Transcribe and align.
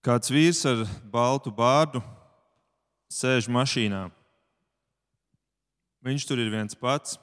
Kāds 0.00 0.30
vīrs 0.32 0.62
ar 0.64 0.86
baltu 1.12 1.50
bārdu 1.52 2.00
sēž 3.12 3.50
mašīnā. 3.52 4.06
Viņš 6.00 6.24
tur 6.24 6.40
ir 6.40 6.48
viens 6.48 6.72
pats. 6.72 7.18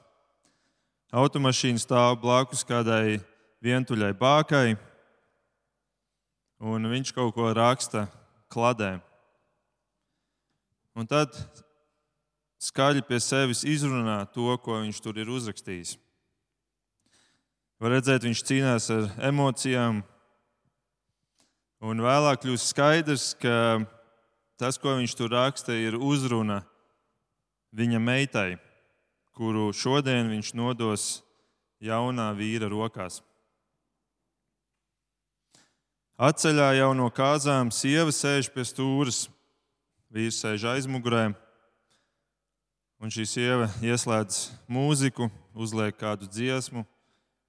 Automašīna 1.10 1.82
stāv 1.82 2.20
blakus 2.22 2.62
kādai 2.68 3.18
vientuļai 3.64 4.12
bākai, 4.14 4.76
un 6.62 6.86
viņš 6.92 7.10
kaut 7.16 7.32
ko 7.34 7.48
raksta 7.56 8.04
kladē. 8.52 8.98
Un 10.94 11.08
tad 11.10 11.34
skaļi 12.62 13.02
pie 13.08 13.18
sevis 13.24 13.64
izrunā 13.66 14.20
to, 14.30 14.52
ko 14.62 14.78
viņš 14.84 15.00
tur 15.02 15.18
ir 15.18 15.32
uzrakstījis. 15.34 15.96
Var 17.82 17.94
redzēt, 17.96 18.22
viņš 18.26 18.44
cīnās 18.46 18.88
ar 18.94 19.10
emocijām, 19.32 20.04
un 21.80 22.02
vēlāk 22.02 22.42
kļūst 22.42 22.72
skaidrs, 22.72 23.30
ka 23.38 23.84
tas, 24.58 24.78
ko 24.80 24.96
viņš 24.98 25.14
tur 25.18 25.32
raksta, 25.34 25.76
ir 25.76 25.98
uzruna 25.98 26.62
viņa 27.76 28.00
meitai, 28.02 28.58
kuru 29.36 29.70
šodien 29.76 30.30
viņš 30.32 30.52
nodos 30.58 31.08
jaunā 31.84 32.32
vīra 32.34 32.70
rokās. 32.70 33.20
Atceļā 36.18 36.72
jau 36.80 36.90
no 36.98 37.06
kāzām 37.14 37.70
sieva 37.70 38.10
sēž 38.10 38.48
pie 38.50 38.64
stūres, 38.66 39.28
vīrs 40.10 40.40
sēž 40.42 40.64
aizmugurē, 40.72 41.28
un 42.98 43.14
šī 43.14 43.26
sieva 43.30 43.68
ieslēdz 43.86 44.40
mūziku, 44.66 45.28
uzliek 45.54 45.94
kādu 45.94 46.26
dziesmu, 46.26 46.82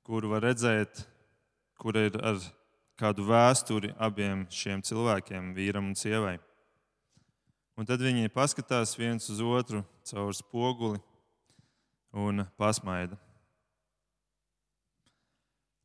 kuru 0.06 0.30
var 0.36 0.46
redzēt, 0.46 1.02
kur 1.82 1.98
ir 1.98 2.14
ar 2.22 2.38
kādu 3.00 3.24
vēsturi 3.28 3.94
abiem 3.98 4.44
šiem 4.52 4.84
cilvēkiem, 4.84 5.54
vīram 5.56 5.92
un 5.92 5.96
sievai. 5.98 6.36
Un 7.80 7.88
tad 7.88 8.02
viņi 8.04 8.32
paskatās 8.36 8.98
viens 9.00 9.30
uz 9.32 9.40
otru 9.40 9.86
caur 10.10 10.36
spoguli 10.36 11.00
un 12.12 12.44
pasmaida. 12.60 13.16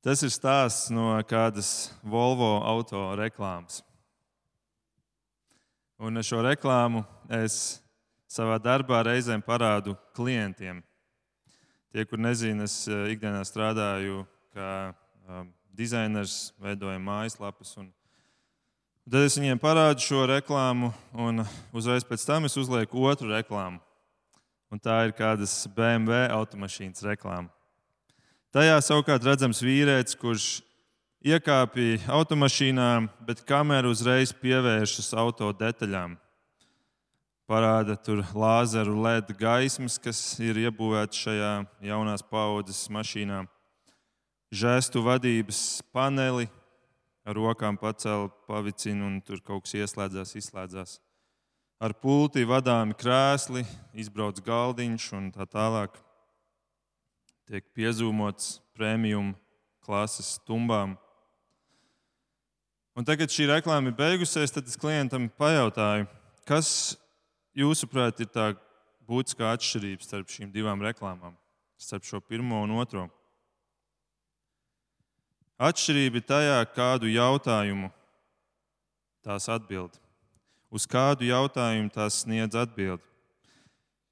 Tas 0.04 0.20
ir 0.26 0.32
stāsts 0.34 0.90
no 0.92 1.14
kādas 1.24 1.94
Volvo 2.02 2.58
auto 2.66 3.06
reklāmas. 3.16 3.78
Un 6.02 6.20
šo 6.20 6.42
reklāmu 6.44 7.04
es 7.32 7.78
savā 8.28 8.58
darbā 8.58 9.04
reizēm 9.06 9.40
parādu 9.46 9.94
klientiem. 10.18 10.82
Tie, 11.94 12.02
kur 12.10 12.18
nezina, 12.18 12.66
es 12.66 12.88
eh, 12.90 13.14
ikdienā 13.14 13.44
strādāju 13.46 14.24
kā 14.52 14.70
um, 15.30 15.52
dizainers, 15.74 16.52
veidoju 16.62 17.00
mājaslapas. 17.02 17.74
Un 17.80 17.90
tad 19.10 19.26
es 19.26 19.38
viņiem 19.38 19.60
parādu 19.62 20.04
šo 20.04 20.24
reklāmu, 20.30 20.92
un 21.12 21.44
uzreiz 21.74 22.06
pēc 22.06 22.24
tam 22.26 22.48
es 22.48 22.56
uzlieku 22.60 23.02
otru 23.04 23.32
reklāmu. 23.32 23.82
Un 24.72 24.80
tā 24.82 25.04
ir 25.06 25.14
kādas 25.14 25.52
BMW 25.70 26.24
automašīnas 26.34 27.04
reklāma. 27.06 27.50
Tajā 28.54 28.78
savukārt 28.86 29.26
redzams 29.26 29.60
vīrietis, 29.62 30.16
kurš 30.18 30.48
iekāpja 31.24 32.04
automašīnā, 32.14 32.90
bet 33.26 33.42
kamera 33.48 33.90
uzreiz 33.90 34.34
pievēršas 34.38 35.12
auto 35.18 35.48
detaļām. 35.56 36.18
Parāda 37.50 37.96
tur 38.00 38.22
lāzeru 38.32 38.94
LED 39.04 39.34
gaismas, 39.36 39.98
kas 40.00 40.20
ir 40.40 40.62
iebūvētas 40.62 41.18
šajā 41.26 41.50
jaunās 41.84 42.24
paudzes 42.24 42.86
mašīnā. 42.88 43.42
Žēstu 44.54 45.00
vadības 45.02 45.58
paneli 45.90 46.44
ar 47.26 47.34
rokām 47.34 47.74
pacēla 47.80 48.28
pavicinu 48.46 49.08
un 49.08 49.16
tur 49.24 49.40
kaut 49.42 49.64
kas 49.64 49.74
ieslēdzās, 49.80 50.34
izslēdzās. 50.38 50.92
Ar 51.82 51.94
pulti 51.98 52.44
vadāmi 52.46 52.94
krēsli, 52.94 53.64
izbrauc 53.98 54.38
galdiņš 54.46 55.06
un 55.18 55.24
tā 55.34 55.48
tālāk 55.50 55.96
tiek 57.50 57.66
piezūmots 57.74 58.60
prēmijuma 58.78 59.34
klases 59.82 60.36
stumbām. 60.36 60.94
Un 62.94 63.08
tagad 63.08 63.34
šī 63.34 63.48
reklāma 63.50 63.90
ir 63.90 63.98
beigusies, 63.98 64.54
tad 64.54 64.70
es 64.70 64.78
klientam 64.78 65.26
pajautāju, 65.34 66.06
kas 66.46 66.94
jūsuprāt 67.58 68.22
ir 68.22 68.30
tā 68.30 68.52
būtiskā 69.02 69.50
atšķirība 69.56 70.06
starp 70.06 70.30
šīm 70.30 70.54
divām 70.54 70.86
reklāmām, 70.86 71.34
starp 71.74 72.06
šo 72.06 72.22
pirmo 72.22 72.62
un 72.62 72.78
otro. 72.78 73.08
Atšķirība 75.54 76.18
ir 76.18 76.24
tajā, 76.26 76.56
kādu 76.74 77.06
jautājumu 77.06 77.92
tās 79.22 79.46
atbild. 79.46 79.94
Uz 80.74 80.86
kādu 80.90 81.28
jautājumu 81.28 81.92
tās 81.94 82.24
sniedz 82.24 82.56
atbildi. 82.58 83.04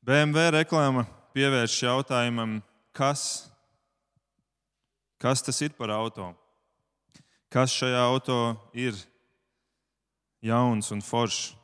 BMW 0.07 0.53
reklāma 0.55 1.03
pievērš 1.35 1.81
jautājumam, 1.83 2.61
kas, 2.95 3.51
kas 5.19 5.43
tas 5.43 5.59
ir 5.67 5.75
par 5.75 5.91
auto. 5.91 6.31
Kas 7.51 7.75
šajā 7.75 8.05
auto 8.07 8.39
ir 8.73 8.95
jauns 10.43 10.93
un 10.95 11.03
foršs? 11.03 11.57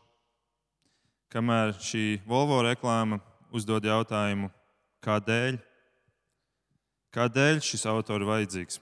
Kamēr 1.30 1.74
šī 1.78 2.18
Volvo 2.26 2.58
reklāma 2.64 3.20
uzdod 3.54 3.84
jautājumu, 3.84 4.48
kādēļ, 5.04 5.58
kādēļ 7.14 7.60
šis 7.62 7.84
auto 7.86 8.16
ir 8.16 8.24
vajadzīgs. 8.26 8.80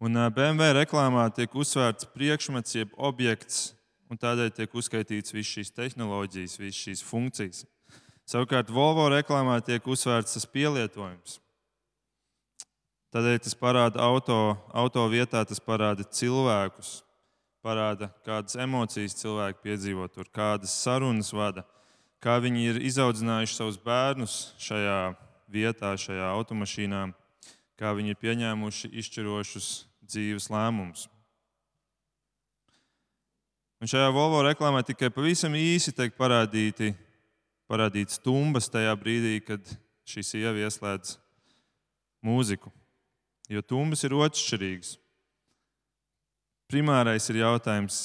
Un 0.00 0.16
BMW 0.32 0.70
reklāmā 0.78 1.26
tiek 1.36 1.52
uzsvērts 1.52 2.06
priekšmets, 2.14 2.72
jeb 2.72 2.92
objekts, 2.96 3.74
un 4.08 4.16
tādēļ 4.16 4.54
tiek 4.56 4.72
uzskaitīts 4.72 5.34
visas 5.34 5.50
šīs 5.52 5.74
tehnoloģijas, 5.76 6.54
visas 6.56 6.78
šīs 6.86 7.02
funkcijas. 7.04 7.66
Savukārt 8.24 8.72
Volvo 8.72 9.10
reklāmā 9.12 9.58
tiek 9.60 9.84
uzsvērts 9.84 10.38
tas 10.38 10.46
pielietojums. 10.48 11.36
Tādēļ 13.12 13.36
tas 13.44 13.58
parāda 13.60 14.00
auto, 14.06 14.38
auto 14.72 15.04
vietā, 15.12 15.42
tas 15.44 15.60
parāda 15.60 16.08
cilvēkus, 16.08 17.02
parāda, 17.60 18.08
kādas 18.24 18.56
emocijas 18.56 19.18
cilvēki 19.20 19.60
piedzīvo 19.68 20.08
tur, 20.14 20.32
kādas 20.32 20.78
sarunas 20.80 21.34
vada, 21.36 21.66
kā 22.24 22.38
viņi 22.40 22.66
ir 22.70 22.80
izaudzinājuši 22.88 23.58
savus 23.58 23.76
bērnus 23.84 24.40
šajā 24.64 24.98
vietā, 25.52 25.92
šajā 25.92 26.32
automašīnā, 26.38 27.04
kā 27.76 27.92
viņi 28.00 28.16
ir 28.16 28.20
pieņēmuši 28.24 28.94
izšķirošus 29.04 29.70
dzīves 30.10 30.50
lēmumus. 30.52 31.06
Un 33.80 33.88
šajā 33.88 34.10
Volvo 34.12 34.42
reklāmā 34.44 34.82
tikai 34.84 35.08
pavisam 35.14 35.54
īsi 35.56 35.94
tiek 35.96 36.12
parādīti 36.18 36.92
parādīts 37.70 38.18
stumbas 38.18 38.66
tajā 38.68 38.92
brīdī, 38.98 39.38
kad 39.46 39.62
šī 40.10 40.24
sieva 40.26 40.58
ieslēdz 40.58 41.14
mūziku. 42.26 42.72
Jo 43.50 43.62
tumbas 43.62 44.02
ir 44.06 44.14
otršķirīgas. 44.18 44.96
Primārais 46.70 47.24
ir 47.30 47.40
jautājums, 47.40 48.02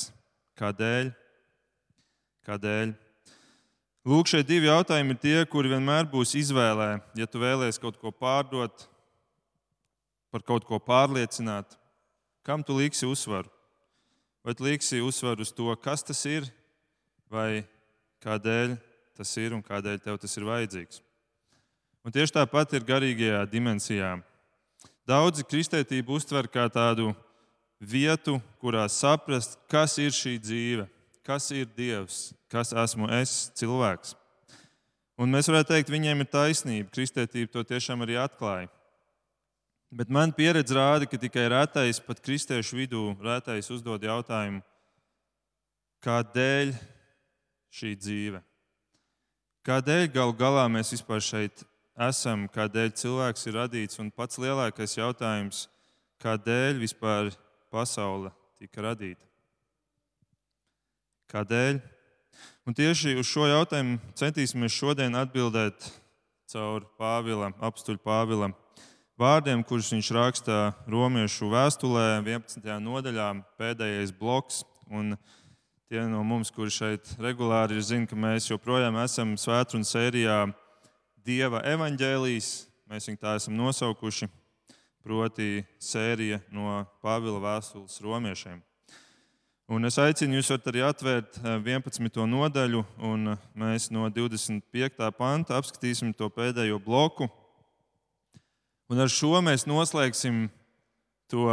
kādēļ? 0.57 1.11
kādēļ? 2.45 2.93
Lūk, 4.05 4.29
šie 4.29 4.43
divi 4.45 4.69
jautājumi 4.69 5.15
ir 5.15 5.21
tie, 5.21 5.37
kuri 5.49 5.71
vienmēr 5.73 6.05
būs 6.09 6.35
izvēlē. 6.37 6.99
Ja 7.17 7.25
tu 7.29 7.41
vēlēsies 7.41 7.81
kaut 7.81 7.97
ko 8.01 8.11
pārdot, 8.13 8.85
par 10.33 10.45
kaut 10.45 10.65
ko 10.69 10.77
pārliecināt, 10.81 11.73
kam 12.45 12.63
tu 12.63 12.77
liksi 12.77 13.07
uzsvaru? 13.09 13.49
Vai 14.45 14.53
tu 14.53 14.67
liksi 14.67 15.01
uzsvaru 15.01 15.41
uz 15.41 15.51
to, 15.51 15.71
kas 15.81 16.05
tas 16.05 16.21
ir, 16.29 16.45
vai 17.31 17.65
kādēļ 18.21 18.77
tas 19.17 19.31
ir 19.41 19.55
un 19.57 19.63
kādēļ 19.65 20.01
tev 20.03 20.19
tas 20.21 20.37
ir 20.37 20.45
vajadzīgs. 20.45 21.01
Un 22.05 22.13
tieši 22.13 22.35
tāpat 22.35 22.75
ir 22.77 22.85
garīgajā 22.85 23.41
dimensijā. 23.49 24.11
Daudzi 25.09 25.45
kristētību 25.45 26.19
uztver 26.19 26.45
kā 26.51 26.67
tādu 26.69 27.15
vietu, 27.81 28.37
kurā 28.61 28.85
saprast, 28.89 29.57
kas 29.69 29.97
ir 30.01 30.13
šī 30.13 30.35
dzīve, 30.41 30.85
kas 31.25 31.49
ir 31.53 31.65
Dievs, 31.77 32.35
kas 32.51 32.73
esmu 32.73 33.09
es, 33.17 33.49
cilvēks. 33.57 34.13
Un 35.17 35.31
mēs 35.31 35.47
varētu 35.49 35.71
teikt, 35.73 35.91
viņiem 35.93 36.21
ir 36.21 36.29
taisnība. 36.29 36.91
Kristētība 36.93 37.53
to 37.53 37.63
tiešām 37.65 38.03
arī 38.03 38.17
atklāja. 38.19 38.67
Bet 39.95 40.09
man 40.11 40.33
pieredze 40.35 40.75
rāda, 40.75 41.07
ka 41.07 41.15
tikai 41.15 41.45
rētais, 41.53 42.01
pat 42.03 42.19
kristiešu 42.19 42.75
vidū, 42.75 43.03
rētais 43.23 43.69
uzdod 43.71 44.03
jautājumu, 44.03 44.59
kādēļ 46.03 46.73
šī 47.71 47.91
dzīve? 48.01 48.41
Kādēļ 49.63 50.09
gal 50.17 50.33
galā 50.35 50.65
mēs 50.73 50.91
vispār 50.97 51.23
šeit 51.23 51.63
esam, 52.07 52.43
kādēļ 52.51 52.91
cilvēks 52.99 53.47
ir 53.47 53.55
radīts? 53.55 54.01
Un 54.03 54.11
pats 54.11 54.41
lielākais 54.43 54.97
jautājums, 54.97 55.63
kādēļ 56.19 56.83
vispār 56.83 57.31
pasaule 57.71 58.33
tika 58.59 58.83
radīta? 58.89 59.23
Kādēļ? 61.31 61.79
Un 62.67 62.75
tieši 62.75 63.15
uz 63.15 63.31
šo 63.31 63.47
jautājumu 63.47 64.03
centīsimies 64.19 64.75
šodien 64.75 65.15
atbildēt 65.15 65.87
caur 66.51 66.83
Pāvila, 66.99 67.53
apstuļu 67.63 68.03
Pāvila 68.03 68.51
vārdiem, 69.19 69.63
kurus 69.63 69.93
viņš 69.93 70.11
raksta 70.15 70.59
Romiešu 70.91 71.47
vēstulē, 71.51 72.19
11. 72.25 72.67
nodaļā, 72.83 73.29
pēdējais 73.59 74.11
bloks. 74.19 74.63
Un 74.91 75.15
tie 75.89 76.03
no 76.09 76.21
mums, 76.27 76.51
kuriem 76.53 76.73
šeit 76.73 77.15
regulāri 77.21 77.77
ir, 77.77 77.85
zina, 77.85 78.07
ka 78.09 78.17
mēs 78.19 78.49
joprojām 78.51 78.97
esam 79.03 79.35
svētdienas 79.39 79.95
sērijā 79.95 80.43
Dieva 81.25 81.63
evaņģēlijas. 81.65 82.49
Mēs 82.91 83.07
viņu 83.09 83.21
tā 83.23 83.37
esam 83.39 83.55
nosaukuši, 83.57 84.27
proti, 85.01 85.63
sērija 85.81 86.43
no 86.53 86.83
Pāvila 87.01 87.39
vēstules 87.41 87.97
romiešiem. 88.03 88.59
Un 89.65 89.87
es 89.87 89.95
aicinu 89.97 90.37
jūs 90.37 90.51
arī 90.53 90.83
atvērt 90.85 91.39
11. 91.41 91.97
Eh, 92.05 92.27
nodaļu, 92.29 92.83
un 93.01 93.31
mēs 93.57 93.89
no 93.89 94.05
25. 94.13 95.09
panta 95.17 95.57
apskatīsim 95.57 96.13
to 96.13 96.29
pēdējo 96.29 96.77
bloku. 96.83 97.31
Un 98.85 99.01
ar 99.01 99.09
šo 99.09 99.39
mēs 99.41 99.63
noslēgsim 99.65 100.43
to 101.31 101.47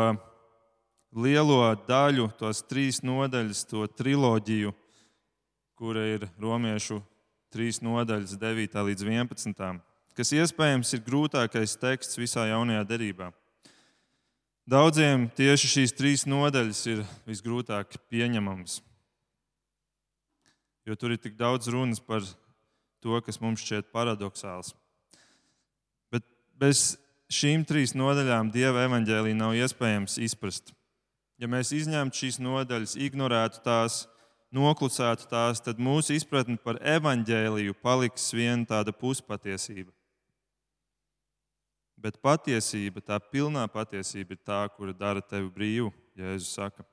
lielo 1.16 1.60
daļu, 1.88 2.26
tos 2.36 2.60
trīs 2.68 3.00
nodaļas, 3.04 3.64
to 3.70 3.86
triloģiju, 3.88 4.72
kura 5.80 6.04
ir 6.12 6.26
romiešu 6.40 7.00
trīs 7.52 7.80
nodaļas, 7.84 8.36
9 8.40 8.84
līdz 8.88 9.06
11, 9.08 9.80
kas 10.16 10.32
iespējams 10.36 10.92
ir 10.92 11.04
grūtākais 11.06 11.76
teksts 11.80 12.20
visā 12.20 12.46
jaunajā 12.50 12.84
derībā. 12.88 13.30
Daudziem 14.68 15.26
tieši 15.34 15.70
šīs 15.72 15.96
trīs 15.96 16.22
nodaļas 16.28 16.84
ir 16.92 17.00
visgrūtāk 17.26 17.96
pieņemamas, 18.12 18.76
jo 20.84 20.96
tur 21.00 21.16
ir 21.16 21.20
tik 21.20 21.40
daudz 21.40 21.72
runas 21.72 22.00
par 22.00 22.22
to, 23.02 23.16
kas 23.24 23.40
mums 23.40 23.64
šķiet 23.64 23.88
paradoxāls. 23.90 24.76
Bet 26.12 26.28
bez 26.60 26.92
šīm 27.32 27.64
trīs 27.68 27.96
nodaļām 27.96 28.50
Dieva 28.52 28.84
evaņģēlī 28.86 29.32
nav 29.38 29.56
iespējams 29.56 30.18
izprast. 30.22 30.74
Ja 31.40 31.48
mēs 31.50 31.72
izņemtu 31.74 32.20
šīs 32.20 32.38
nodaļas, 32.42 32.94
ignorētu 33.00 33.62
tās, 33.64 34.04
noklusētu 34.54 35.26
tās, 35.30 35.62
tad 35.64 35.80
mūsu 35.82 36.14
izpratne 36.18 36.58
par 36.60 36.78
evaņģēliju 36.84 37.74
paliks 37.82 38.28
viena 38.36 38.68
tāda 38.68 38.94
puspatiesība. 38.94 39.90
Bet 42.02 42.18
patiesība, 42.22 43.02
tā 43.02 43.18
pilnā 43.32 43.64
patiesība 43.70 44.34
ir 44.34 44.42
tā, 44.42 44.64
kura 44.76 44.94
dara 44.94 45.22
tevi 45.22 45.48
brīvu, 45.54 45.92
Jēzus 46.18 46.56
saka. 46.58 46.84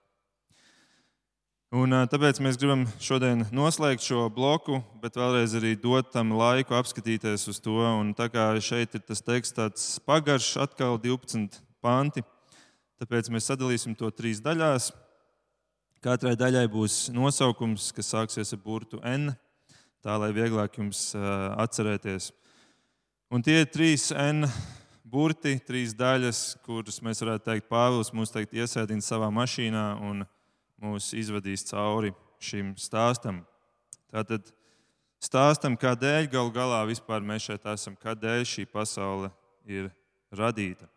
Un, 1.69 1.92
tāpēc 2.10 2.39
mēs 2.42 2.56
gribam 2.57 2.88
šodien 2.98 3.44
noslēgt 3.54 4.01
šo 4.01 4.24
bloku, 4.33 4.80
bet 5.04 5.19
vēlreiz 5.19 5.51
arī 5.54 5.75
dot 5.77 6.07
tam 6.10 6.31
laiku 6.33 6.74
apskatīties 6.74 7.44
uz 7.51 7.60
to. 7.62 7.75
Un 7.77 8.07
tā 8.18 8.25
kā 8.33 8.48
šeit 8.57 8.95
ir 8.98 9.04
tas 9.06 9.21
teksts 9.21 9.54
tāds 9.54 9.83
pagarš, 10.01 10.48
atkal 10.63 10.98
12 10.98 11.60
panti, 11.77 12.24
tāpēc 12.98 13.30
mēs 13.30 13.51
sadalīsim 13.51 13.94
to 14.00 14.10
trīs 14.10 14.42
daļās. 14.42 14.88
Katrai 16.01 16.33
daļai 16.42 16.66
būs 16.74 16.95
nosaukums, 17.13 17.92
kas 17.94 18.10
sāksies 18.15 18.56
ar 18.57 18.63
burtu 18.65 18.98
N, 19.06 19.30
tā 20.01 20.18
lai 20.18 20.31
vieglāk 20.33 20.81
jums 20.81 21.12
atcerēties. 21.13 22.31
Un 23.30 23.45
tie 23.45 23.60
ir 23.62 23.69
trīs 23.69 24.10
N 24.10 24.50
burti, 25.06 25.60
trīs 25.69 25.94
daļas, 25.94 26.42
kuras 26.65 26.98
mēs 27.06 27.22
varētu 27.22 27.45
teikt, 27.51 27.69
Pāvils 27.69 28.10
mūs 28.10 28.33
teikt, 28.33 28.57
iesēdina 28.57 29.06
savā 29.06 29.30
mašīnā. 29.38 29.86
Un, 30.10 30.25
mūs 30.81 31.11
izvadīs 31.17 31.65
cauri 31.67 32.13
šim 32.39 32.73
stāstam. 32.79 33.43
Tātad 34.09 34.47
stāstam, 35.21 35.75
kādēļ 35.79 36.29
galu 36.31 36.53
galā 36.55 36.81
vispār 36.89 37.23
mēs 37.25 37.49
šeit 37.49 37.67
esam, 37.69 37.97
kādēļ 37.99 38.45
šī 38.47 38.65
pasaule 38.71 39.31
ir 39.67 39.91
radīta. 40.31 40.87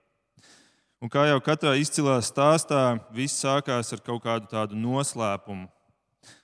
Un 1.02 1.10
kā 1.10 1.24
jau 1.26 1.40
katrā 1.42 1.74
izcilā 1.82 2.20
stāstā, 2.22 3.00
viss 3.10 3.42
sākās 3.42 3.90
ar 3.90 4.02
kaut 4.06 4.22
kādu 4.22 4.46
tādu 4.46 4.78
noslēpumu. 4.78 5.66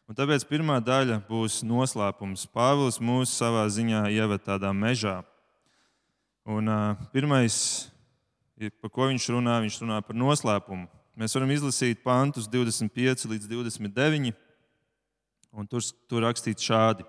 Un 0.09 0.17
tāpēc 0.17 0.43
pirmā 0.49 0.81
daļa 0.83 1.21
būs 1.29 1.61
noslēpums. 1.69 2.49
Pāvils 2.51 2.99
mūs 2.99 3.31
savā 3.39 3.67
ziņā 3.71 4.09
ieved 4.11 4.43
tādā 4.43 4.73
mežā. 4.75 5.21
Un, 6.49 6.67
uh, 6.73 7.09
pirmais, 7.13 7.87
par 8.81 8.91
ko 8.91 9.11
viņš 9.13 9.29
runā, 9.37 9.61
viņš 9.63 9.83
runā 9.85 10.01
par 10.03 10.17
noslēpumu. 10.17 10.89
Mēs 11.19 11.35
varam 11.35 11.51
izlasīt 11.51 11.99
pantus 12.05 12.47
25 12.47 13.25
līdz 13.27 13.49
29, 13.51 14.37
un 15.51 15.67
tur, 15.67 15.83
tur 16.07 16.23
rakstīts 16.23 16.63
šādi. 16.63 17.03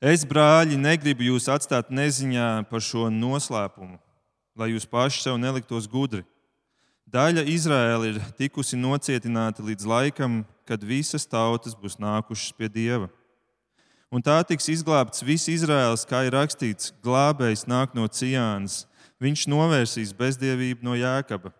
Es, 0.00 0.24
brāļi, 0.24 0.78
negribu 0.80 1.26
jūs 1.26 1.50
atstāt 1.52 1.90
neziņā 1.92 2.62
par 2.70 2.80
šo 2.80 3.10
noslēpumu, 3.12 3.98
lai 4.56 4.70
jūs 4.70 4.88
paši 4.88 5.26
sev 5.26 5.36
neliktos 5.42 5.90
gudri. 5.92 6.22
Daļa 7.04 7.44
Izraēla 7.52 8.14
ir 8.14 8.22
tikusi 8.40 8.80
nocietināta 8.80 9.60
līdz 9.68 9.84
laikam, 9.84 10.40
kad 10.64 10.80
visas 10.80 11.28
tautas 11.28 11.76
būs 11.76 12.00
nākušas 12.00 12.56
pie 12.56 12.72
Dieva. 12.72 13.12
Un 14.08 14.24
tā 14.24 14.40
tiks 14.48 14.72
izglābts 14.72 15.20
viss 15.20 15.52
Izraēls, 15.52 16.08
kā 16.08 16.24
ir 16.24 16.32
rakstīts, 16.32 16.94
glābējs 17.04 17.68
nāk 17.68 17.92
no 17.92 18.08
Cijānas. 18.08 18.86
Viņš 19.20 19.48
novērsīs 19.52 20.16
bezdievību 20.16 20.88
no 20.88 20.96
Jēkaba 20.96 21.52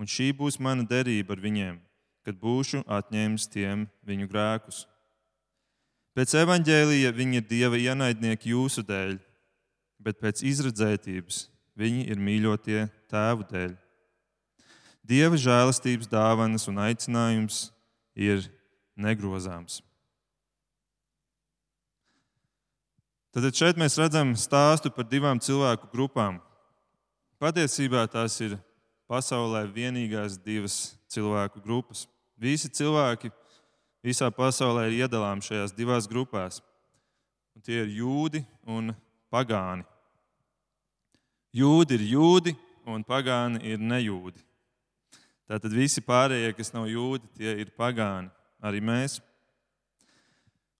un 0.00 0.08
šī 0.08 0.30
būs 0.36 0.56
mana 0.56 0.86
derība 0.88 1.36
ar 1.36 1.42
viņiem, 1.44 1.76
kad 2.24 2.38
būšu 2.40 2.80
atņēmis 2.88 3.48
tiem 3.52 3.84
viņu 4.08 4.28
grēkus. 4.30 4.86
Pēc 6.16 6.32
evaņģēlīja 6.40 7.12
viņi 7.14 7.38
ir 7.38 7.46
dieva 7.50 7.78
ienaidnieki 7.78 8.54
jūsu 8.54 8.82
dēļ, 8.88 9.18
bet 10.00 10.18
pēc 10.24 10.42
izredzētības 10.48 11.44
viņi 11.78 12.08
ir 12.10 12.18
mīļotie 12.18 12.86
tēvu 13.12 13.46
dēļ. 13.52 13.76
Dieva 15.10 15.38
žēlastības 15.40 16.08
dāvanas 16.10 16.66
un 16.70 16.80
aicinājums 16.80 17.68
ir 18.16 18.48
negrozāms. 18.96 19.80
Tad 23.30 23.46
šeit 23.54 23.78
mēs 23.78 23.94
redzam 24.00 24.32
stāstu 24.34 24.90
par 24.90 25.06
divām 25.06 25.38
cilvēku 25.38 25.86
grupām. 25.92 26.40
Patiesībā 27.38 28.02
tās 28.10 28.34
ir 28.42 28.56
pasaulē 29.10 29.64
vienīgās 29.74 30.38
divas 30.38 30.94
cilvēku 31.10 31.62
grupas. 31.64 32.06
Visi 32.38 32.70
cilvēki 32.70 33.32
visā 34.06 34.30
pasaulē 34.32 34.86
ir 34.88 35.02
iedalāmi 35.02 35.44
šajās 35.44 35.74
divās 35.74 36.06
grupās. 36.08 36.60
Un 37.56 37.64
tie 37.66 37.82
ir 37.82 37.90
jūdi 37.98 38.44
un 38.70 38.94
pagāni. 39.32 39.84
Jūdi 41.50 41.96
ir 41.98 42.04
jūdi, 42.12 42.54
un 42.86 43.02
pagāni 43.02 43.58
ir 43.66 43.82
nejūdi. 43.82 44.38
Tātad 45.50 45.74
visi 45.74 45.98
pārējie, 46.06 46.52
kas 46.54 46.70
nav 46.70 46.86
jūdi, 46.86 47.26
tie 47.34 47.56
ir 47.64 47.72
pagāni, 47.74 48.30
arī 48.62 48.78
mēs. 48.78 49.18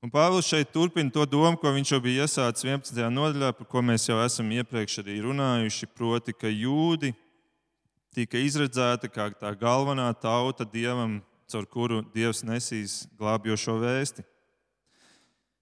Un 0.00 0.12
Pāvils 0.14 0.46
šeit 0.46 0.70
turpina 0.72 1.10
to 1.12 1.26
domu, 1.28 1.58
ko 1.60 1.72
viņš 1.74 1.90
jau 1.92 1.98
bija 2.00 2.24
iesācis 2.24 2.64
11. 2.64 3.02
nodaļā, 3.12 3.50
par 3.58 3.66
ko 3.68 3.82
mēs 3.84 4.06
jau 4.08 4.20
esam 4.22 4.48
iepriekš 4.54 5.02
arī 5.02 5.18
runājuši. 5.26 5.90
Proti, 5.92 6.32
ka 6.32 6.48
jūdi 6.48 7.10
tika 8.14 8.40
izredzēta 8.40 9.10
kā 9.10 9.30
tā 9.38 9.52
galvenā 9.58 10.08
tauta 10.18 10.66
dievam, 10.66 11.20
caur 11.50 11.66
kuru 11.66 12.00
dievs 12.14 12.42
nesīs 12.46 13.04
glābjošo 13.18 13.78
vēsti. 13.82 14.24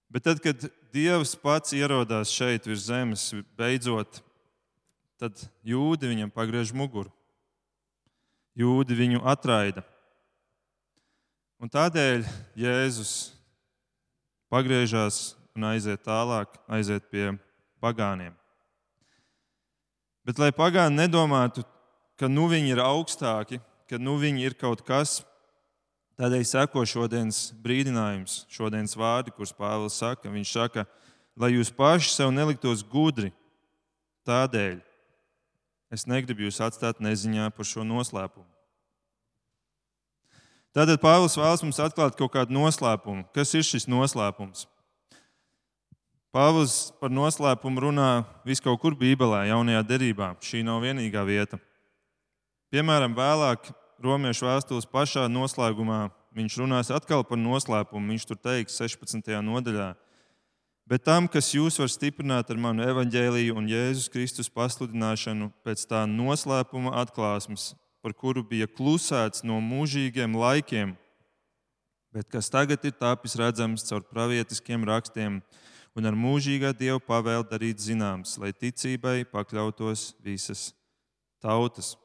Bet 0.09 0.25
tad, 0.25 0.41
kad 0.41 0.65
dievs 0.93 1.35
pats 1.37 1.73
ierodās 1.77 2.33
šeit 2.33 2.65
virs 2.65 2.87
zemes, 2.89 3.29
beidzot, 3.57 4.21
tad 5.21 5.37
jūdi 5.65 6.09
viņam 6.09 6.33
pagriež 6.33 6.73
muguru. 6.73 7.11
Jūdi 8.57 8.97
viņu 8.97 9.21
atraida. 9.29 9.83
Un 11.59 11.69
tādēļ 11.71 12.23
Jēzus 12.57 13.13
pagriežās 14.51 15.35
un 15.55 15.67
aiziet 15.69 16.01
tālāk, 16.05 16.55
aiziet 16.71 17.05
pie 17.11 17.33
pagāniem. 17.83 18.33
Bet 20.25 20.39
lai 20.39 20.51
pagāni 20.55 21.01
nedomātu, 21.01 21.63
ka 22.19 22.27
nu 22.27 22.49
viņi 22.51 22.73
ir 22.75 22.83
augstāki, 22.83 23.61
ka 23.89 23.97
nu 23.97 24.17
viņi 24.19 24.49
ir 24.49 24.55
kaut 24.59 24.83
kas. 24.85 25.21
Tādēļ 26.19 26.43
seko 26.43 26.83
šodienas 26.83 27.53
brīdinājums, 27.63 28.43
šodienas 28.51 28.97
vārdi, 28.99 29.31
kurus 29.31 29.55
Pāvils 29.55 29.95
saka. 30.01 30.27
Viņš 30.27 30.51
saka, 30.51 30.83
lai 31.39 31.53
jūs 31.53 31.71
paši 31.71 32.11
sev 32.11 32.33
neliktos 32.35 32.83
gudri. 32.83 33.31
Tādēļ 34.27 34.81
es 35.95 36.03
negribu 36.11 36.43
jūs 36.43 36.59
atstāt 36.61 36.99
neziņā 36.99 37.47
par 37.55 37.65
šo 37.65 37.87
noslēpumu. 37.87 38.49
Tātad 40.75 40.99
Pāvils 41.01 41.39
vēlas 41.39 41.63
mums 41.63 41.79
atklāt 41.81 42.19
kaut 42.19 42.35
kādu 42.35 42.53
noslēpumu. 42.53 43.23
Kas 43.33 43.55
ir 43.55 43.63
šis 43.65 43.87
noslēpums? 43.89 44.67
Pāvils 46.35 46.91
par 46.99 47.09
noslēpumu 47.09 47.87
runā 47.87 48.09
viskaur 48.45 48.75
kur 48.77 48.93
Bībelē, 48.93 49.47
jaunajā 49.49 49.81
derībā. 49.87 50.33
Šī 50.45 50.61
nav 50.67 50.83
vienīgā 50.83 51.23
vieta. 51.25 51.57
Piemēram, 52.69 53.15
vēlāk 53.17 53.71
Romiešu 53.97 54.45
vēstules 54.45 54.85
pašā 54.85 55.23
noslēgumā 55.25 56.03
viņš 56.37 56.57
runās 56.61 56.91
atkal 56.93 57.23
par 57.25 57.39
noslēpumu. 57.41 58.13
Viņš 58.13 58.25
tur 58.29 58.37
teiks 58.37 58.75
16. 58.77 59.31
nodaļā. 59.41 59.95
bet 60.89 61.03
tam, 61.03 61.27
kas 61.27 61.53
jūs 61.53 61.79
var 61.79 61.89
stiprināt 61.89 62.49
ar 62.49 62.57
manu 62.57 62.81
evaņģēliju 62.81 63.55
un 63.57 63.67
Jēzus 63.69 64.09
Kristus 64.09 64.49
pasludināšanu 64.49 65.51
pēc 65.65 65.85
tā 65.85 66.05
noslēpuma 66.09 66.93
atklāsmes, 67.01 67.75
par 68.01 68.13
kuru 68.13 68.43
bija 68.43 68.65
klusēts 68.65 69.43
no 69.43 69.59
mūžīgiem 69.61 70.33
laikiem, 70.33 70.95
bet 72.13 72.29
kas 72.29 72.49
tagad 72.49 72.85
ir 72.85 72.93
tapis 72.97 73.37
redzams 73.37 73.85
caur 73.85 74.01
pravietiskiem 74.01 74.85
rakstiem 74.85 75.41
un 75.93 76.05
ar 76.05 76.17
mūžīgā 76.17 76.73
Dieva 76.73 76.97
pavēlu 76.97 77.45
darīt 77.49 77.81
zināms, 77.81 78.37
lai 78.37 78.49
ticībai 78.53 79.25
pakļautos 79.29 80.15
visas 80.25 80.71
tautas. 81.41 81.97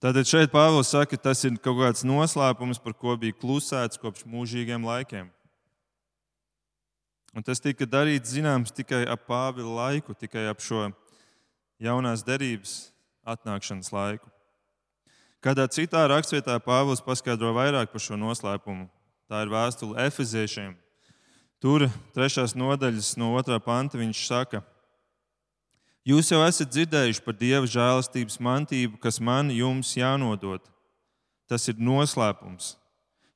Tātad 0.00 0.24
šeit 0.24 0.48
Pāvils 0.48 0.88
saka, 0.88 1.12
ka 1.12 1.28
tas 1.28 1.42
ir 1.44 1.58
kaut 1.60 1.76
kāds 1.76 2.06
noslēpums, 2.08 2.78
par 2.80 2.94
ko 2.96 3.12
bija 3.20 3.36
klusēts 3.36 4.00
kopš 4.00 4.24
mūžīgiem 4.24 4.86
laikiem. 4.88 5.26
Un 7.36 7.44
tas 7.44 7.60
tika 7.60 7.84
darīts 7.84 8.32
zināms 8.32 8.72
tikai 8.72 9.02
ap 9.04 9.26
Pāvila 9.28 9.74
laiku, 9.82 10.16
tikai 10.16 10.46
ap 10.48 10.64
šo 10.64 10.88
jaunās 11.76 12.24
derības 12.24 12.88
atnākšanas 13.28 13.92
laiku. 13.92 14.32
Kādā 15.44 15.68
citā 15.68 16.06
rakstvietā 16.08 16.56
Pāvils 16.64 17.04
paskaidro 17.04 17.52
vairāk 17.56 17.92
par 17.92 18.00
šo 18.00 18.16
noslēpumu. 18.16 18.88
Tā 19.28 19.44
ir 19.44 19.52
vēstule 19.52 20.00
Efeziešiem. 20.08 20.78
Tur, 21.60 21.90
trešās 22.16 22.56
nodaļas, 22.56 23.18
no 23.20 23.34
otrā 23.36 23.60
panta, 23.60 24.00
viņš 24.00 24.24
saka, 24.32 24.64
Jūs 26.08 26.30
jau 26.32 26.40
esat 26.46 26.70
dzirdējuši 26.72 27.20
par 27.20 27.36
Dieva 27.36 27.66
žēlastības 27.68 28.38
mantību, 28.40 28.96
kas 29.02 29.18
man 29.20 29.50
jums 29.52 29.92
jānodod. 29.98 30.62
Tas 31.44 31.66
ir 31.68 31.76
noslēpums, 31.76 32.76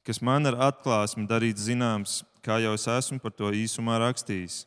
kas 0.07 0.23
man 0.25 0.49
ar 0.49 0.57
atklāsmi 0.71 1.27
darīts 1.29 1.67
zināms, 1.67 2.23
kā 2.41 2.57
jau 2.63 2.73
es 2.79 2.87
esmu 2.89 3.21
par 3.21 3.35
to 3.37 3.51
īsumā 3.53 3.99
rakstījis. 4.01 4.63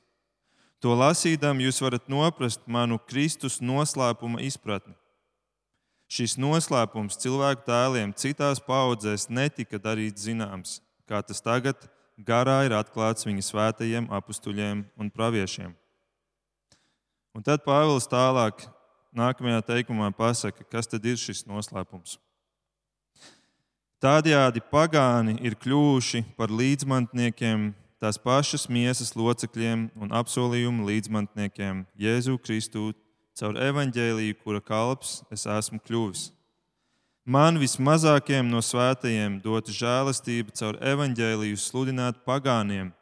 To 0.86 0.94
lasīdam, 0.94 1.58
jūs 1.58 1.82
varat 1.82 2.06
noprast 2.06 2.62
manu 2.70 3.00
Kristus 3.02 3.58
noslēpuma 3.66 4.44
izpratni. 4.46 4.94
Šis 6.08 6.38
noslēpums 6.38 7.18
cilvēku 7.18 7.66
tēliem 7.66 8.14
citās 8.14 8.62
paudzēs 8.62 9.26
netika 9.34 9.82
darīts 9.82 10.30
zināms, 10.30 10.78
kā 11.10 11.24
tas 11.26 11.42
tagad 11.42 11.90
garā 12.30 12.62
ir 12.70 12.78
atklāts 12.78 13.26
viņa 13.26 13.50
svētajiem 13.50 14.14
apstuļiem 14.22 14.86
un 15.02 15.10
praviešiem. 15.12 15.74
Un 17.38 17.44
tad 17.46 17.62
Pāvils 17.62 18.08
tālāk, 18.10 18.64
nākamajā 19.14 19.60
teikumā, 19.68 20.08
pasaka, 20.18 20.64
kas 20.74 20.90
tad 20.90 21.04
ir 21.06 21.20
šis 21.22 21.44
noslēpums. 21.46 22.16
Tādējādi 24.02 24.64
pagāni 24.72 25.36
ir 25.46 25.54
kļuvuši 25.62 26.24
par 26.38 26.50
līdzmantniekiem 26.50 27.68
tās 28.02 28.18
pašas 28.18 28.66
miesas 28.74 29.14
locekļiem 29.14 29.88
un 30.02 30.18
apsolījumu 30.18 30.90
līdzmantniekiem 30.90 31.86
Jēzu 31.94 32.40
Kristu 32.42 32.90
caur 33.38 33.62
evaņģēlīju, 33.70 34.42
kura 34.42 34.62
kalps 34.62 35.20
es 35.30 35.46
esmu 35.46 35.78
kļuvis. 35.86 36.32
Man 37.22 37.62
vismazākajiem 37.62 38.50
no 38.50 38.64
svētajiem 38.66 39.38
dota 39.46 39.74
žēlastība 39.78 40.58
caur 40.58 40.82
evaņģēlīju 40.82 41.62
sludināt 41.62 42.24
pagāniem, 42.26 42.96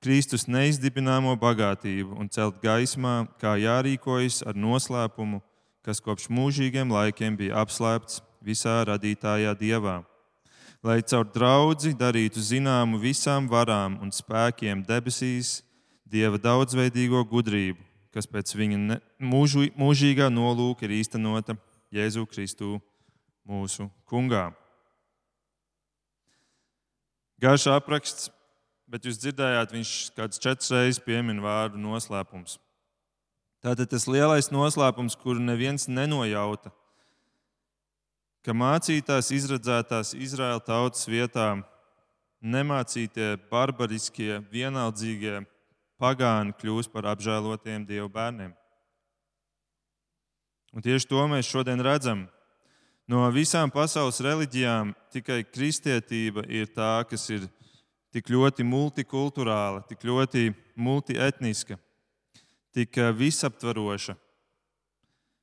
Kristus 0.00 0.46
neizdibināmo 0.48 1.34
bagātību 1.36 2.14
un 2.16 2.28
celt 2.32 2.62
gaismā, 2.62 3.26
kā 3.36 3.58
jārīkojas 3.60 4.40
ar 4.48 4.56
noslēpumu, 4.56 5.42
kas 5.84 6.00
kopš 6.00 6.30
mūžīgiem 6.32 6.88
laikiem 6.88 7.36
bija 7.36 7.60
apslēpts 7.60 8.22
visā 8.40 8.78
radītājā 8.88 9.52
dievā. 9.60 10.00
Lai 10.80 11.02
caur 11.04 11.28
draugu 11.28 11.92
darītu 11.92 12.40
zināmu 12.40 12.96
visām 13.02 13.44
varām 13.52 13.98
un 14.00 14.08
spēkiem 14.08 14.80
debesīs, 14.88 15.60
dieva 16.08 16.40
daudzveidīgo 16.40 17.20
gudrību, 17.28 17.84
kas 18.16 18.24
pēc 18.24 18.56
viņa 18.56 18.96
mūžu, 19.20 19.68
mūžīgā 19.76 20.32
nolūka 20.32 20.88
ir 20.88 20.96
īstenota 21.02 21.58
Jēzu 21.92 22.24
Kristu 22.24 22.78
mūsu 23.44 23.90
kungā. 24.08 24.48
Garš 27.40 27.68
apraksts, 27.72 28.30
bet 28.90 29.06
jūs 29.06 29.20
dzirdējāt, 29.22 29.72
viņš 29.74 29.94
kāds 30.18 30.42
četras 30.42 30.72
reizes 30.74 31.00
piemin 31.04 31.40
vārdu 31.44 31.78
noslēpums. 31.78 32.58
Tātad 33.60 33.90
tas 33.92 34.08
lielais 34.08 34.48
noslēpums, 34.50 35.18
kuru 35.20 35.42
neviens 35.44 35.86
nenojauta, 35.88 36.72
ka 38.40 38.56
mācītās 38.56 39.28
izredzētās 39.36 40.14
Izraēla 40.16 40.62
tautas 40.64 41.04
vietā 41.10 41.52
nemācītie, 42.40 43.34
barbariskie, 43.50 44.40
vienaldzīgie 44.50 45.42
pagāni 46.00 46.56
kļūs 46.56 46.88
par 46.88 47.10
apžēlotiem 47.12 47.84
Dieva 47.84 48.08
bērniem. 48.08 48.54
Un 50.72 50.84
tieši 50.86 51.08
to 51.10 51.22
mēs 51.28 51.50
šodien 51.50 51.82
redzam. 51.84 52.24
No 53.10 53.26
visām 53.34 53.72
pasaules 53.74 54.22
reliģijām 54.22 54.94
tikai 55.12 55.42
kristietība 55.44 56.46
ir 56.46 56.70
tā, 56.70 57.02
kas 57.10 57.26
ir 57.34 57.48
tik 58.14 58.30
ļoti 58.30 58.66
multikulturāla, 58.66 59.84
tik 59.86 60.04
ļoti 60.06 60.50
multietniska, 60.78 61.78
tik 62.74 62.98
eh, 62.98 63.12
visaptvaroša. 63.14 64.16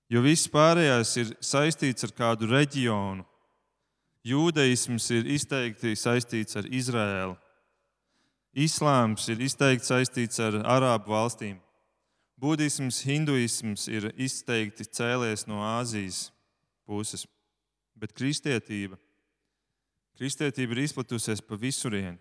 Jo 0.08 0.24
viss 0.24 0.48
pārējais 0.48 1.16
ir 1.20 1.34
saistīts 1.44 2.08
ar 2.08 2.14
kādu 2.16 2.48
reģionu. 2.48 3.26
Jūdaisms 4.28 5.08
ir 5.16 5.28
izteikti 5.36 5.96
saistīts 6.00 6.56
ar 6.60 6.68
Izraēlu. 6.68 7.36
Islāms 8.58 9.28
ir 9.32 9.44
izteikti 9.44 9.88
saistīts 9.88 10.40
ar 10.44 10.60
Arābu 10.64 11.12
valstīm. 11.14 11.60
Budisms, 12.38 13.02
hinduisms 13.08 13.88
ir 13.90 14.12
izteikti 14.14 14.86
cēlies 14.86 15.48
no 15.50 15.60
Āzijas 15.66 16.28
puses, 16.86 17.26
bet 17.98 18.14
kristietība, 18.14 19.00
kristietība 20.18 20.76
ir 20.76 20.84
izplatusies 20.86 21.42
pa 21.42 21.58
visurienu. 21.60 22.20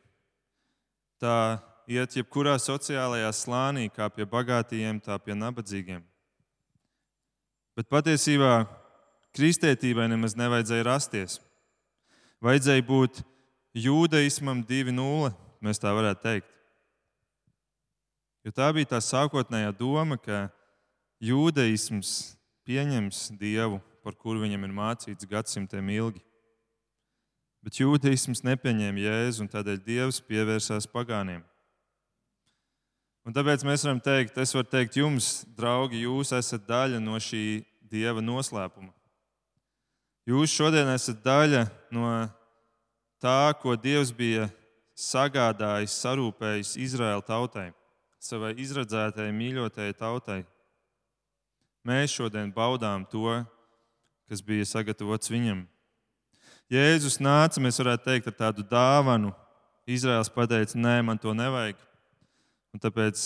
Tā 1.23 1.63
iet 1.89 2.17
jebkurā 2.19 2.57
sociālajā 2.61 3.31
slānī, 3.33 3.87
kā 3.93 4.09
pie 4.13 4.27
bagātīgiem, 4.29 5.01
tā 5.01 5.17
pie 5.23 5.37
nabadzīgiem. 5.39 6.03
Bet 7.77 7.89
patiesībā 7.93 8.67
kristietībai 9.37 10.09
nemaz 10.09 10.37
nevajadzēja 10.37 10.87
rasties. 10.89 11.39
Vajadzēja 12.45 12.85
būt 12.89 13.23
jūdaismam 13.77 14.63
2.0 14.65 15.33
mēs 15.65 15.81
tā 15.81 15.93
varētu 15.97 16.25
teikt. 16.25 16.53
Jo 18.47 18.53
tā 18.55 18.69
bija 18.73 18.95
tā 18.95 19.01
sākotnējā 19.03 19.73
doma, 19.75 20.17
ka 20.21 20.47
jūdaisms 21.25 22.37
pieņems 22.67 23.33
dievu, 23.41 23.81
par 24.05 24.15
kuru 24.15 24.45
viņam 24.45 24.69
ir 24.69 24.75
mācīts 24.77 25.29
gadsimtiem 25.29 25.89
ilgi. 25.97 26.23
Bet 27.67 27.81
jūdaisms 27.81 28.45
nepieņēma 28.47 29.03
jēzu, 29.03 29.43
un 29.43 29.51
tādēļ 29.51 29.81
dievs 29.83 30.21
pievērsās 30.23 30.87
pagāniem. 30.87 31.41
Un 33.27 33.35
tāpēc 33.35 33.65
mēs 33.67 33.83
varam 33.83 33.99
teikt, 33.99 34.37
es 34.39 34.55
varu 34.55 34.69
teikt 34.71 35.01
jums, 35.01 35.41
draugi, 35.59 36.05
jūs 36.05 36.31
esat 36.37 36.63
daļa 36.69 37.01
no 37.03 37.19
šī 37.19 37.65
dieva 37.91 38.23
noslēpuma. 38.23 38.93
Jūs 40.31 40.55
šodien 40.55 40.93
esat 40.95 41.19
daļa 41.27 41.65
no 41.95 42.07
tā, 43.23 43.51
ko 43.59 43.75
Dievs 43.75 44.15
bija 44.15 44.47
sagādājis, 44.95 45.99
sarūpējis 46.07 46.77
Izraēla 46.87 47.23
tautai, 47.27 47.69
savai 48.23 48.55
izradzētajai, 48.63 49.35
mīļotajai 49.35 49.99
tautai. 49.99 50.41
Mēs 51.87 52.15
šodien 52.15 52.55
baudām 52.55 53.05
to, 53.11 53.41
kas 54.31 54.43
bija 54.43 54.67
sagatavots 54.67 55.35
viņam. 55.35 55.67
Jēzus 56.73 57.21
nāca, 57.23 57.63
mēs 57.63 57.79
varētu 57.79 58.09
teikt, 58.09 58.31
ar 58.31 58.39
tādu 58.41 58.65
dāvanu. 58.67 59.31
Izraels 59.87 60.31
pateica, 60.35 60.75
nē, 60.75 60.99
man 61.07 61.21
to 61.23 61.31
nevajag. 61.37 61.79
Un 62.75 62.83
tāpēc 62.83 63.23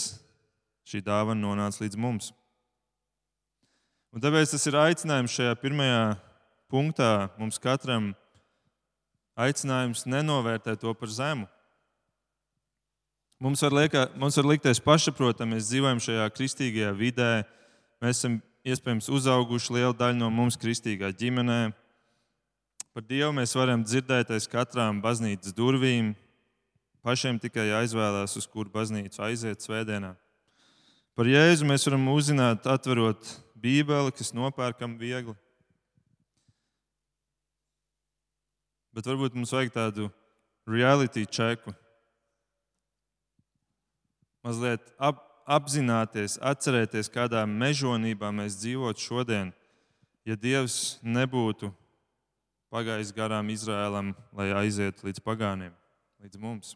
šī 0.85 1.01
dāvana 1.07 1.41
nonāca 1.41 1.81
līdz 1.81 1.97
mums. 2.01 2.35
Un 4.13 4.21
tāpēc 4.21 4.53
tas 4.53 4.67
ir 4.69 4.77
aicinājums 4.77 5.33
šajā 5.33 5.55
pirmajā 5.63 6.03
punktā 6.71 7.31
mums 7.39 7.59
katram 7.63 8.11
aicinājums 9.41 10.05
nenovērtēt 10.11 10.83
to 10.83 10.93
par 10.95 11.11
zemu. 11.15 11.49
Mums 13.41 13.63
var, 13.65 13.73
liekā, 13.73 14.05
mums 14.21 14.37
var 14.37 14.51
likties 14.51 14.83
pašsaprotami, 14.85 15.57
mēs 15.57 15.71
dzīvojam 15.71 16.01
šajā 16.05 16.27
kristīgajā 16.35 16.91
vidē. 16.93 17.31
Mēs 18.05 18.19
esam 18.19 18.35
iespējams 18.69 19.09
uzauguši 19.09 19.79
liela 19.79 19.95
daļa 19.97 20.19
no 20.19 20.29
mums 20.35 20.61
kristīgā 20.61 21.09
ģimenē. 21.17 21.71
Par 22.91 23.05
Dievu 23.07 23.31
mēs 23.37 23.53
varam 23.55 23.85
dzirdēt 23.87 24.33
aiz 24.35 24.49
katrām 24.51 24.99
baznīcas 25.03 25.55
durvīm. 25.55 26.11
Pašiem 27.07 27.39
tikai 27.41 27.69
aizvēlēties, 27.79 28.35
uz 28.41 28.49
kuru 28.51 28.73
baznīcu 28.75 29.23
aiziet 29.23 29.63
svētdienā. 29.63 30.17
Par 31.15 31.31
Jēzu 31.31 31.69
mēs 31.69 31.87
varam 31.87 32.09
uzzināt, 32.11 32.67
atverot 32.67 33.31
Bībeli, 33.55 34.11
kas 34.17 34.35
nopērkam 34.35 34.99
viegli. 34.99 35.37
Bet 38.91 39.07
varbūt 39.07 39.39
mums 39.39 39.55
vajag 39.55 39.71
tādu 39.71 40.11
reality 40.67 41.23
cheku, 41.31 41.71
mazliet 44.43 44.83
ap, 44.99 45.23
apzināties, 45.47 46.41
atcerēties, 46.43 47.09
kādā 47.15 47.47
mežonībā 47.47 48.33
mēs 48.35 48.59
dzīvotu 48.59 49.07
šodien, 49.07 49.55
ja 50.27 50.35
Dievs 50.35 50.99
nebūtu 51.07 51.71
pagājis 52.71 53.13
garām 53.15 53.51
Izrēlam, 53.51 54.15
lai 54.37 54.51
aizietu 54.63 55.09
līdz 55.09 55.23
pagāniem, 55.27 55.75
līdz 56.23 56.41
mums. 56.41 56.75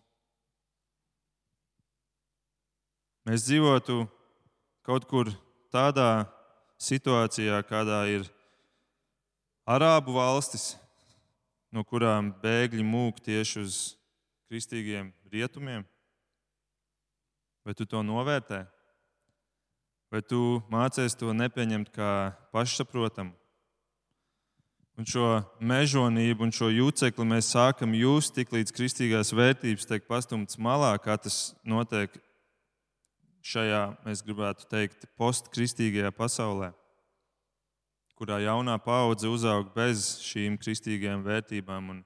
Mēs 3.25 3.47
dzīvotu 3.47 4.03
kaut 4.85 5.07
kur 5.09 5.31
tādā 5.73 6.27
situācijā, 6.83 7.63
kādā 7.65 8.05
ir 8.13 8.27
Arābu 9.65 10.13
valstis, 10.19 10.75
no 11.73 11.81
kurām 11.89 12.35
bēgļi 12.43 12.85
mūk 12.85 13.23
tieši 13.25 13.63
uz 13.63 13.77
kristīgiem 14.51 15.09
rietumiem. 15.33 15.87
Vai 17.65 17.73
tu 17.73 17.87
to 17.89 18.03
novērtē? 18.05 18.61
Vai 20.13 20.21
tu 20.21 20.61
mācies 20.69 21.17
to 21.17 21.33
nepieņemt 21.33 21.89
kā 21.95 22.11
pašsaprotamu? 22.53 23.33
Un 24.95 25.07
šo 25.11 25.41
mežonību 25.59 26.47
un 26.47 26.53
šo 26.55 26.69
jūcekli 26.71 27.25
mēs 27.27 27.49
sākam 27.51 27.97
just 27.99 28.37
tik 28.37 28.53
līdz 28.55 28.71
kristīgās 28.77 29.33
vērtības 29.35 29.89
tiek 29.91 30.05
pastumtas 30.07 30.61
malā, 30.63 30.93
kā 31.03 31.17
tas 31.19 31.51
notiek 31.67 32.15
šajā, 33.43 33.83
mēs 34.07 34.23
gribētu 34.23 34.69
teikt, 34.71 35.09
postkristīgajā 35.19 36.13
pasaulē, 36.15 36.71
kurā 38.15 38.39
jaunā 38.45 38.79
paudze 38.79 39.27
uzaug 39.27 39.73
bez 39.75 40.21
šīm 40.23 40.61
kristīgajām 40.63 41.27
vērtībām 41.27 41.91
un, 41.97 41.99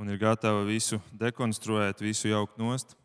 un 0.00 0.14
ir 0.14 0.22
gatava 0.24 0.64
visu 0.64 1.02
dekonstruēt, 1.12 2.00
visu 2.00 2.32
jaukt 2.32 2.56
nost. 2.56 2.96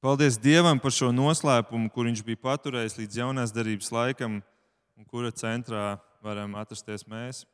Paldies 0.00 0.40
Dievam 0.40 0.80
par 0.80 0.92
šo 0.92 1.12
noslēpumu, 1.12 1.92
kur 1.92 2.08
viņš 2.08 2.24
bija 2.24 2.40
paturējis 2.48 2.98
līdz 2.98 3.22
jaunās 3.22 3.52
darbības 3.52 3.92
laikam, 3.92 4.40
un 4.98 5.04
kura 5.04 5.32
centrā 5.34 5.98
varam 6.24 6.54
atrasties 6.58 7.06
mēs. 7.08 7.44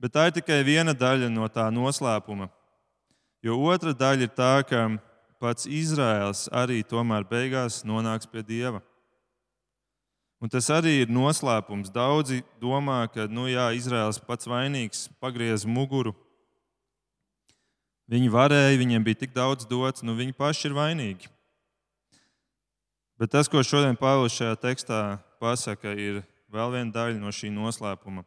Bet 0.00 0.14
tā 0.16 0.26
ir 0.28 0.36
tikai 0.38 0.60
viena 0.66 0.92
daļa 0.94 1.30
no 1.32 1.46
tā 1.48 1.68
noslēpuma. 1.72 2.50
Jo 3.44 3.60
otra 3.70 3.94
daļa 3.94 4.26
ir 4.26 4.32
tā, 4.34 4.54
ka 4.66 4.88
pats 5.40 5.68
Izraels 5.68 6.48
arī 6.52 6.82
tomēr 6.82 7.24
beigās 7.28 7.82
nonāks 7.84 8.28
pie 8.28 8.42
Dieva. 8.42 8.82
Un 10.42 10.50
tas 10.52 10.66
arī 10.72 10.98
ir 11.04 11.12
noslēpums. 11.12 11.92
Daudzi 11.92 12.42
domā, 12.60 13.04
ka 13.08 13.28
nu, 13.30 13.46
jā, 13.48 13.70
Izraels 13.76 14.20
pats 14.20 14.48
vainīgs, 14.50 15.06
pagriez 15.22 15.64
muguru, 15.64 16.12
Viņi 18.10 18.28
varēja, 18.28 18.76
viņiem 18.76 19.04
bija 19.04 19.22
tik 19.22 19.32
daudz 19.32 19.64
dots, 19.68 20.04
nu 20.04 20.12
viņi 20.16 20.36
paši 20.36 20.68
ir 20.68 20.76
vainīgi. 20.76 21.30
Bet 23.20 23.32
tas, 23.32 23.48
ko 23.48 23.62
šodien 23.64 23.96
Pāvils 23.96 24.34
šajā 24.36 24.58
tekstā 24.60 24.98
pasaka, 25.44 25.92
ir 25.92 26.22
vēl 26.48 26.72
viena 26.72 26.94
daļa 26.94 27.20
no 27.20 27.32
šī 27.34 27.52
noslēpuma, 27.52 28.24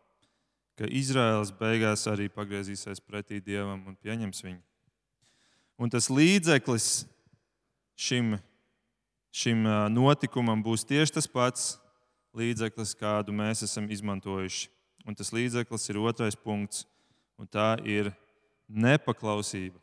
ka 0.78 0.86
Izraels 0.94 1.50
beigās 1.58 2.06
arī 2.10 2.30
pagriezīsies 2.30 3.02
pretī 3.02 3.42
Dievam 3.42 3.82
un 3.90 3.98
pieņems 3.98 4.44
viņu. 4.46 4.62
Un 5.82 5.90
tas 5.94 6.10
līdzeklis 6.10 7.06
šim, 7.98 8.36
šim 9.34 9.66
notikumam 9.94 10.62
būs 10.66 10.86
tieši 10.90 11.18
tas 11.18 11.30
pats 11.30 11.68
līdzeklis, 12.38 12.94
kādu 12.98 13.34
mēs 13.34 13.66
esam 13.66 13.90
izmantojuši. 13.94 14.70
Un 15.08 15.16
tas 15.18 15.32
līdzeklis 15.34 15.90
ir 15.90 16.02
otrais 16.04 16.36
punkts, 16.38 16.86
un 17.40 17.50
tā 17.50 17.78
ir 17.88 18.12
nepaklausība. 18.68 19.80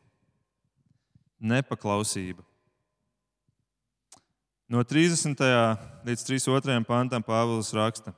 Nepaklausība. 1.40 2.44
No 4.74 4.82
30. 4.82 5.38
līdz 6.02 6.22
32. 6.26 6.82
pantam 6.82 7.22
Pāvils 7.22 7.68
raksta, 7.70 8.10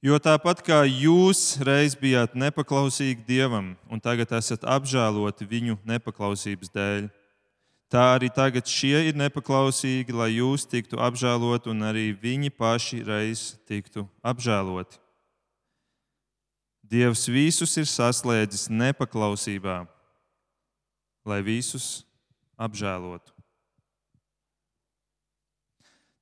jo 0.00 0.16
tāpat 0.16 0.62
kā 0.64 0.78
jūs 0.88 1.58
reiz 1.60 1.92
bijāt 1.92 2.32
nepaklausīgi 2.32 3.20
Dievam 3.26 3.74
un 3.92 4.00
tagad 4.00 4.32
esat 4.38 4.64
apžēloti 4.64 5.44
viņu 5.50 5.76
nepaklausības 5.84 6.72
dēļ, 6.72 7.10
tā 7.92 8.06
arī 8.14 8.32
tagad 8.32 8.64
šie 8.64 9.10
ir 9.10 9.20
nepaklausīgi, 9.20 10.16
lai 10.16 10.30
jūs 10.38 10.64
tiktu 10.72 10.96
apžēloti 11.04 11.68
un 11.74 11.84
arī 11.84 12.06
viņi 12.16 12.54
paši 12.56 13.04
reiz 13.04 13.44
tiktu 13.68 14.08
apžēloti. 14.24 14.96
Dievs 16.80 17.28
visus 17.28 17.76
ir 17.76 17.92
saslēdzis 17.92 18.70
nepaklausībā, 18.72 19.82
lai 21.28 21.42
visus 21.44 22.06
apžēlotu. 22.56 23.35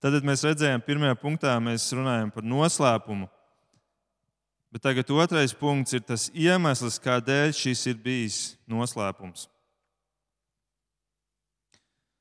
Tad 0.04 0.20
mēs 0.20 0.42
redzējām, 0.44 0.82
pirmajā 0.84 1.16
punktā 1.16 1.54
mēs 1.64 1.86
runājam 1.96 2.28
par 2.28 2.44
noslēpumu. 2.44 3.24
Bet 4.74 4.82
tagad 4.84 5.08
otrais 5.14 5.54
punkts 5.56 5.96
ir 5.96 6.02
tas 6.04 6.26
iemesls, 6.36 6.98
kādēļ 7.00 7.54
šis 7.56 7.86
ir 7.88 7.96
bijis 8.04 8.38
noslēpums. 8.68 9.46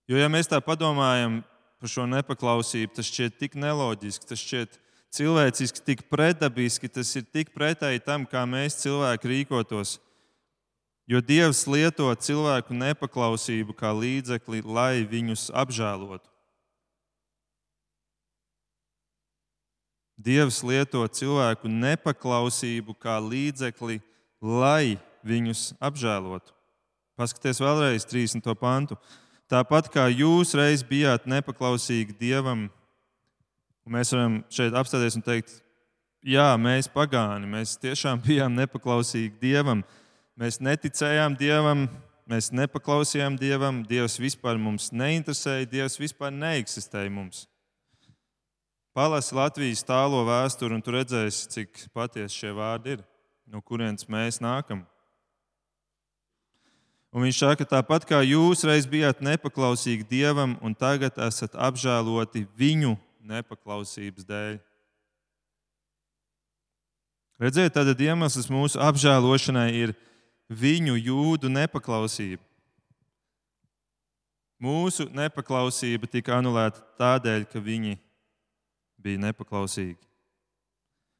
Jo, 0.07 0.15
ja 0.15 0.31
mēs 0.31 0.47
tā 0.47 0.61
padomājam 0.63 1.41
par 1.81 1.91
šo 1.91 2.07
nepaklausību, 2.07 2.95
tas 2.95 3.11
šķiet 3.11 3.35
tik 3.41 3.59
neloģiski, 3.59 4.31
tas 4.31 4.39
šķiet 4.39 4.79
cilvēciski, 5.19 5.83
tik 5.83 6.07
pretdabiski, 6.07 6.87
tas 6.87 7.11
ir 7.19 7.27
tik 7.35 7.51
pretēji 7.51 8.05
tam, 8.07 8.23
kā 8.23 8.47
mēs 8.47 8.79
cilvēki 8.79 9.35
rīkotos. 9.35 9.97
Jo 11.11 11.19
Dievs 11.19 11.67
lieto 11.67 12.07
cilvēku 12.15 12.79
nepaklausību 12.79 13.75
kā 13.75 13.91
līdzekli, 13.91 14.63
lai 14.63 15.03
viņus 15.03 15.49
apžēlotu. 15.51 16.31
Dievs 20.17 20.61
lieto 20.63 21.01
cilvēku 21.09 21.69
nepaklausību 21.71 22.93
kā 23.01 23.17
līdzekli, 23.23 23.99
lai 24.41 24.97
viņus 25.25 25.73
apžēlotu. 25.81 26.53
Paskaties 27.17 27.61
vēlreiz 27.61 28.05
30. 28.09 28.53
pantu. 28.59 28.97
Tāpat 29.49 29.89
kā 29.93 30.07
jūs 30.09 30.53
reiz 30.57 30.81
bijāt 30.85 31.27
nepaklausīgi 31.29 32.15
Dievam, 32.17 32.67
mēs 33.85 34.13
varam 34.15 34.39
šeit 34.53 34.73
apstāties 34.77 35.17
un 35.19 35.25
teikt, 35.25 35.59
jā, 36.25 36.47
mēs 36.57 36.89
pagāni, 36.89 37.49
mēs 37.49 37.75
tiešām 37.81 38.21
bijām 38.27 38.55
nepaklausīgi 38.57 39.35
Dievam. 39.41 39.83
Mēs 40.39 40.57
neticējām 40.63 41.35
Dievam, 41.37 41.85
mēs 42.29 42.49
nepaklausījām 42.55 43.37
Dievam, 43.37 43.83
Dievs 43.85 44.17
vispār 44.21 44.57
mums 44.57 44.89
neinteresēja, 44.95 45.69
Dievs 45.69 45.99
vispār 46.01 46.33
neeksistēja 46.33 47.11
mums. 47.13 47.45
Palasi 48.93 49.33
Latvijas 49.33 49.81
tālo 49.81 50.21
vēsturi, 50.27 50.75
un 50.77 50.81
tu 50.85 50.93
redzēsi, 50.93 51.47
cik 51.49 51.85
patiesi 51.97 52.43
šie 52.43 52.51
vārdi 52.53 52.93
ir, 52.93 52.99
no 53.49 53.61
kurienes 53.65 54.05
mēs 54.05 54.37
nākam. 54.43 54.83
Un 57.13 57.25
viņš 57.25 57.39
saka, 57.41 57.65
tāpat 57.69 58.05
kā 58.09 58.19
jūs 58.25 58.61
reiz 58.65 58.85
bijāt 58.89 59.21
nepaklausīgi 59.25 60.05
Dievam, 60.09 60.55
un 60.65 60.77
tagad 60.77 61.17
esat 61.25 61.57
apžēloti 61.57 62.45
viņu 62.57 62.93
nepaklausības 63.25 64.29
dēļ. 64.29 64.55
Redziet, 67.41 67.73
tad 67.73 67.97
iemesls 67.97 68.49
mūsu 68.53 68.77
apžēlošanai 68.81 69.67
ir 69.73 69.97
viņu 70.53 70.99
jūdu 71.01 71.49
nepaklausība. 71.49 72.41
Mūsu 74.63 75.09
nepaklausība 75.11 76.07
tika 76.07 76.37
anulēta 76.37 76.85
tādēļ, 77.01 77.49
ka 77.49 77.59
viņi 77.59 77.97
bija 79.03 79.21
nepaklausīgi. 79.27 79.99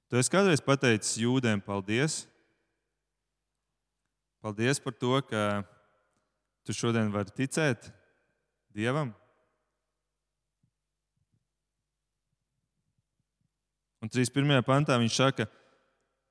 Tu 0.09 0.19
esi 0.19 0.31
kādreiz 0.31 0.61
pateicis 0.63 1.17
jūdiem 1.19 1.61
paldies? 1.63 2.23
Paldies 4.43 4.79
par 4.83 4.95
to, 4.99 5.17
ka 5.27 5.63
tu 6.67 6.75
šodien 6.75 7.11
vari 7.11 7.31
ticēt 7.35 7.91
Dievam. 8.73 9.11
Un 14.03 14.09
31. 14.11 14.59
pantā 14.67 14.97
viņš 14.99 15.15
saka, 15.15 15.45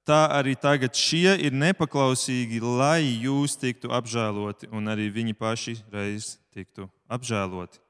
tā 0.05 0.27
arī 0.37 0.53
tagad 0.61 0.93
šie 0.99 1.39
ir 1.47 1.55
nepaklausīgi, 1.57 2.59
lai 2.61 3.01
jūs 3.25 3.55
tiktu 3.57 3.93
apžēloti, 3.95 4.69
un 4.77 4.93
arī 4.93 5.07
viņi 5.15 5.39
paši 5.39 5.79
reiz 5.95 6.35
tiktu 6.53 6.91
apžēloti. 7.09 7.81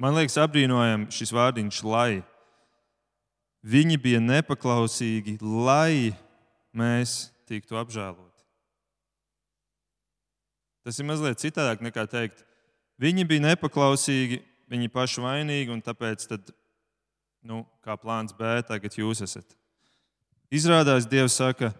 Man 0.00 0.16
liekas, 0.16 0.36
apbrīnojami 0.42 1.12
šis 1.14 1.32
vārdiņš, 1.34 1.82
lai. 1.86 2.22
Viņi 3.64 3.96
bija 4.00 4.20
nepaklausīgi, 4.20 5.38
lai 5.40 6.12
mēs 6.76 7.30
tiktu 7.48 7.78
apžēloti. 7.80 8.42
Tas 10.84 10.98
ir 11.00 11.08
mazliet 11.08 11.40
citādāk 11.40 11.80
nekā 11.84 12.04
teikt, 12.10 12.42
viņi 13.00 13.24
bija 13.28 13.46
nepaklausīgi, 13.46 14.42
viņi 14.68 14.90
paši 14.92 15.24
vainīgi, 15.24 15.72
un 15.72 15.80
tāpēc 15.84 16.26
nu, 17.46 17.62
kā 17.84 17.96
plāns 17.96 18.36
B, 18.36 18.58
tagad 18.68 18.98
jūs 18.98 19.24
esat. 19.24 19.56
Izrādās, 20.52 21.08
Dievs 21.08 21.38
saka, 21.40 21.72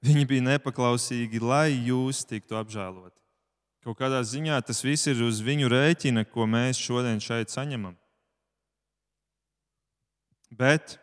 Viņi 0.00 0.24
bija 0.24 0.44
nepaklausīgi, 0.46 1.42
lai 1.44 1.74
jūs 1.74 2.22
tiktu 2.24 2.56
apžēloti. 2.56 3.19
Kaut 3.80 3.96
kādā 3.96 4.20
ziņā 4.26 4.58
tas 4.66 4.82
viss 4.84 5.08
ir 5.08 5.22
uz 5.24 5.40
viņu 5.40 5.70
rēķina, 5.72 6.26
ko 6.28 6.44
mēs 6.44 6.80
šodien 6.80 7.20
šeit 7.22 7.52
saņemam. 7.52 7.96
Bet 10.50 10.98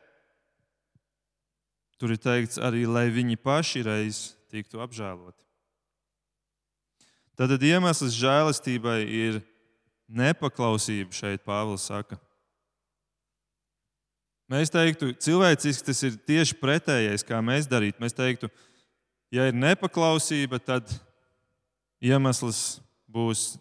tur 1.98 2.14
ir 2.14 2.22
teikts 2.22 2.60
arī, 2.62 2.86
lai 2.86 3.08
viņi 3.10 3.40
paši 3.42 3.82
reiz 3.88 4.22
tiktu 4.54 4.84
apžēloti. 4.84 5.42
Tad 7.38 7.62
iemesls 7.62 8.16
žēlastībai 8.18 9.02
ir 9.06 9.42
nepaklausība, 10.08 11.14
šeit 11.14 11.44
Pāvils 11.46 11.86
saka. 11.90 12.18
Mēs 14.48 14.72
teiktu, 14.72 15.12
cilvēciski 15.20 15.90
tas 15.90 16.02
ir 16.08 16.16
tieši 16.30 16.56
pretējais, 16.62 17.26
kā 17.28 17.42
mēs 17.44 17.68
darītu. 17.68 18.00
Mēs 18.00 18.16
teiktu, 18.16 18.48
ja 19.34 19.50
ir 19.50 19.58
nepaklausība, 19.58 20.62
tad 20.64 20.94
iemesls 22.04 22.80
būs, 23.08 23.56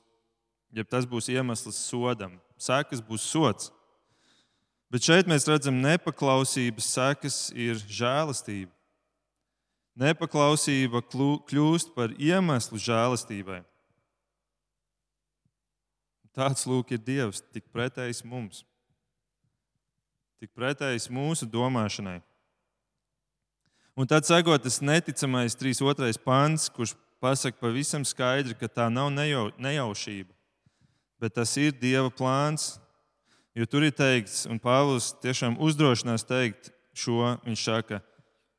ja 0.75 0.85
tas 0.85 1.07
būs 1.09 1.31
iemesls 1.33 1.79
sodam, 1.89 2.37
sekas 2.59 3.03
būs 3.05 3.25
sots. 3.25 3.71
Bet 4.93 5.03
šeit 5.03 5.27
mēs 5.27 5.49
redzam, 5.51 5.81
ka 5.81 5.95
nepaklausības 5.97 6.91
sekas 6.95 7.39
ir 7.51 7.81
žēlastība. 7.91 8.71
Nepaklausība 9.97 11.01
kļūst 11.09 11.95
par 11.97 12.13
iemeslu 12.21 12.79
žēlastībai. 12.79 13.63
Tāds 16.37 16.67
lūk 16.69 16.93
ir 16.93 17.01
Dievs, 17.01 17.41
tik 17.49 17.65
pretējs 17.73 18.21
mums, 18.29 18.61
tik 20.37 20.51
pretējs 20.53 21.09
mūsu 21.09 21.49
domāšanai. 21.49 22.19
Un 23.97 24.05
tad 24.05 24.29
sekot 24.29 24.61
tas 24.61 24.83
neticamais 24.85 25.57
3.2. 25.57 26.21
pāns, 26.21 26.69
kurš 26.69 26.93
pasaka 27.21 27.59
pavisam 27.61 28.05
skaidri, 28.05 28.55
ka 28.59 28.69
tā 28.69 28.89
nav 28.93 29.11
nejau, 29.15 29.51
nejaušība, 29.59 30.33
bet 31.21 31.37
tas 31.37 31.55
ir 31.61 31.73
Dieva 31.73 32.11
plāns. 32.11 32.77
Jo 33.57 33.65
tur 33.65 33.87
ir 33.87 33.95
teikts, 33.97 34.45
un 34.51 34.61
Pāvils 34.61 35.15
tiešām 35.23 35.57
uzdrošinās 35.65 36.27
teikt 36.29 36.69
šo, 36.93 37.39
viņš 37.47 37.63
saka, 37.65 38.03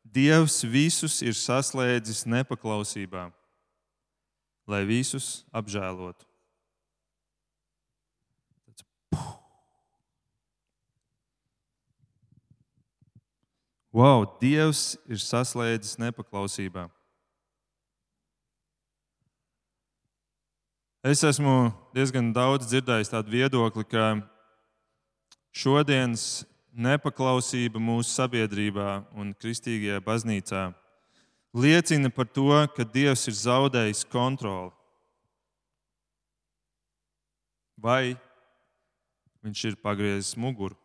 Dievs 0.01 0.63
visus 0.65 1.19
ir 1.21 1.35
saslēdzis 1.37 2.23
nepaklausībā, 2.25 3.27
lai 4.65 4.81
visus 4.89 5.43
apžēlotu. 5.53 6.25
Wow, 13.93 14.25
Dievs 14.41 14.97
ir 15.09 15.17
saslēdzis 15.21 15.97
nepaklausībā. 15.97 16.89
Es 21.07 21.21
esmu 21.23 21.69
diezgan 21.95 22.33
daudz 22.35 22.65
dzirdējis 22.67 23.13
tādu 23.13 23.31
viedokli, 23.31 23.85
ka 23.87 24.17
šodienas 25.55 26.43
nepaklausība 26.75 27.79
mūsu 27.79 28.11
sabiedrībā 28.11 29.05
un 29.15 29.29
kristīgajā 29.39 30.01
baznīcā 30.03 30.65
liecina 31.55 32.11
par 32.11 32.27
to, 32.27 32.49
ka 32.75 32.83
Dievs 32.83 33.23
ir 33.31 33.37
zaudējis 33.39 34.03
kontroli. 34.11 34.73
Vai 37.79 38.17
viņš 39.47 39.63
ir 39.71 39.79
pagriezis 39.79 40.35
muguru? 40.35 40.75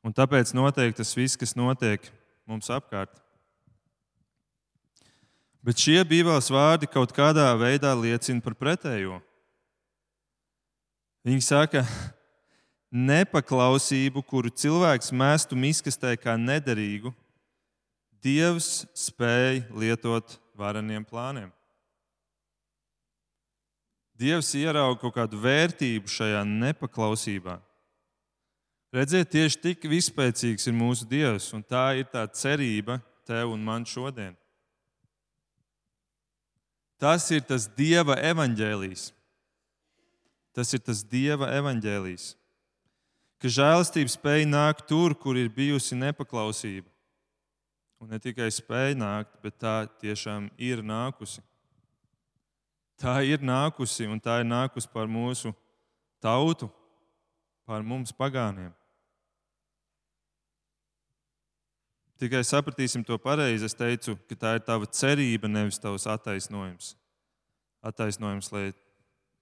Un 0.00 0.16
tāpēc 0.16 0.56
notiek 0.56 0.96
tas 0.96 1.12
viss, 1.12 1.36
kas 1.36 1.52
notiek 1.52 2.08
mums 2.48 2.72
apkārt. 2.72 3.12
Bet 5.68 5.82
šie 5.84 5.98
Bībeles 6.08 6.46
vārdi 6.48 6.86
kaut 6.88 7.10
kādā 7.12 7.50
veidā 7.60 7.90
liecina 7.92 8.40
par 8.40 8.54
pretējo. 8.56 9.18
Viņi 11.28 11.44
saka, 11.44 11.82
nepaklausību, 12.88 14.22
kuru 14.24 14.48
cilvēks 14.48 15.12
mestu 15.12 15.58
miskastē 15.60 16.14
kā 16.16 16.38
nederīgu, 16.40 17.12
Dievs 18.24 18.86
spēja 18.96 19.60
lietot 19.76 20.38
vareniem 20.56 21.04
plāniem. 21.04 21.52
Dievs 24.18 24.56
ierauga 24.56 24.98
kaut 25.04 25.18
kādu 25.20 25.38
vērtību 25.44 26.08
šajā 26.10 26.42
nepaklausībā. 26.48 27.60
Redziet, 28.96 29.36
tieši 29.36 29.64
tik 29.68 29.84
vispēcīgs 29.84 30.66
ir 30.66 30.80
mūsu 30.80 31.04
Dievs, 31.12 31.52
un 31.52 31.60
tā 31.60 31.90
ir 32.00 32.08
tā 32.08 32.24
cerība 32.32 33.02
tev 33.28 33.52
un 33.52 33.60
man 33.68 33.84
šodien. 33.84 34.32
Tas 36.98 37.28
ir 37.30 37.44
tas 37.46 37.68
Dieva 37.78 38.16
evaņģēlijs. 38.18 39.12
Tas 40.54 40.74
ir 40.74 40.82
tas 40.82 41.04
Dieva 41.06 41.52
evaņģēlijs. 41.54 42.32
Ka 43.38 43.50
žēlastība 43.54 44.10
spēja 44.10 44.48
nākt 44.50 44.88
tur, 44.90 45.14
kur 45.14 45.38
ir 45.38 45.52
bijusi 45.54 45.94
nepaklausība. 45.94 46.90
Un 48.02 48.10
ne 48.10 48.18
tikai 48.22 48.48
spēja 48.54 48.96
nākt, 48.98 49.38
bet 49.42 49.58
tā 49.62 49.76
tiešām 50.02 50.50
ir 50.58 50.82
nākusi. 50.86 51.42
Tā 52.98 53.20
ir 53.22 53.42
nākusi 53.46 54.08
un 54.10 54.18
tā 54.18 54.40
ir 54.42 54.48
nākusi 54.50 54.90
par 54.90 55.06
mūsu 55.06 55.54
tautu, 56.22 56.66
par 57.66 57.86
mums 57.86 58.10
pagāniem. 58.10 58.74
Tikai 62.18 62.42
sapratīsim 62.42 63.04
to 63.06 63.14
pareizi. 63.22 63.68
Es 63.68 63.76
teicu, 63.78 64.16
ka 64.26 64.34
tā 64.34 64.54
ir 64.58 64.64
tava 64.66 64.88
cerība, 64.90 65.50
nevis 65.50 65.78
tavs 65.78 66.08
attaisnojums. 66.10 66.96
Attaisnojums, 67.86 68.50
lai 68.50 68.64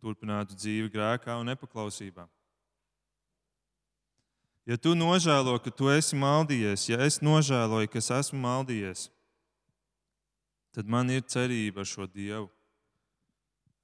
turpinātu 0.04 0.56
dzīvi 0.58 0.92
grēkā 0.92 1.38
un 1.40 1.48
nepaklausībā. 1.50 2.26
Ja 4.66 4.76
tu 4.76 4.96
nožēlo, 4.98 5.54
ka 5.62 5.70
tu 5.70 5.88
esi 5.92 6.18
maldījies, 6.18 6.88
ja 6.90 6.98
es 7.06 7.20
nožēloju, 7.22 7.86
ka 7.86 8.00
es 8.02 8.10
esmu 8.10 8.40
maldījies, 8.42 9.06
tad 10.74 10.90
man 10.90 11.12
ir 11.14 11.22
cerība 11.22 11.84
ar 11.84 11.88
šo 11.88 12.08
Dievu, 12.10 12.48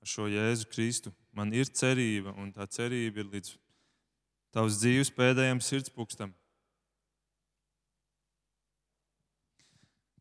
ar 0.03 0.11
šo 0.11 0.27
Jēzu 0.27 0.67
Kristu. 0.73 1.15
Man 1.33 1.55
ir 1.55 1.71
cerība, 1.71 2.35
un 2.37 2.51
tā 2.53 2.67
cerība 2.67 3.23
ir 3.23 3.31
līdz 3.31 3.55
tavs 4.53 4.83
dzīves 4.83 5.15
pēdējiem 5.17 5.63
sirdspūkstam. 5.65 6.35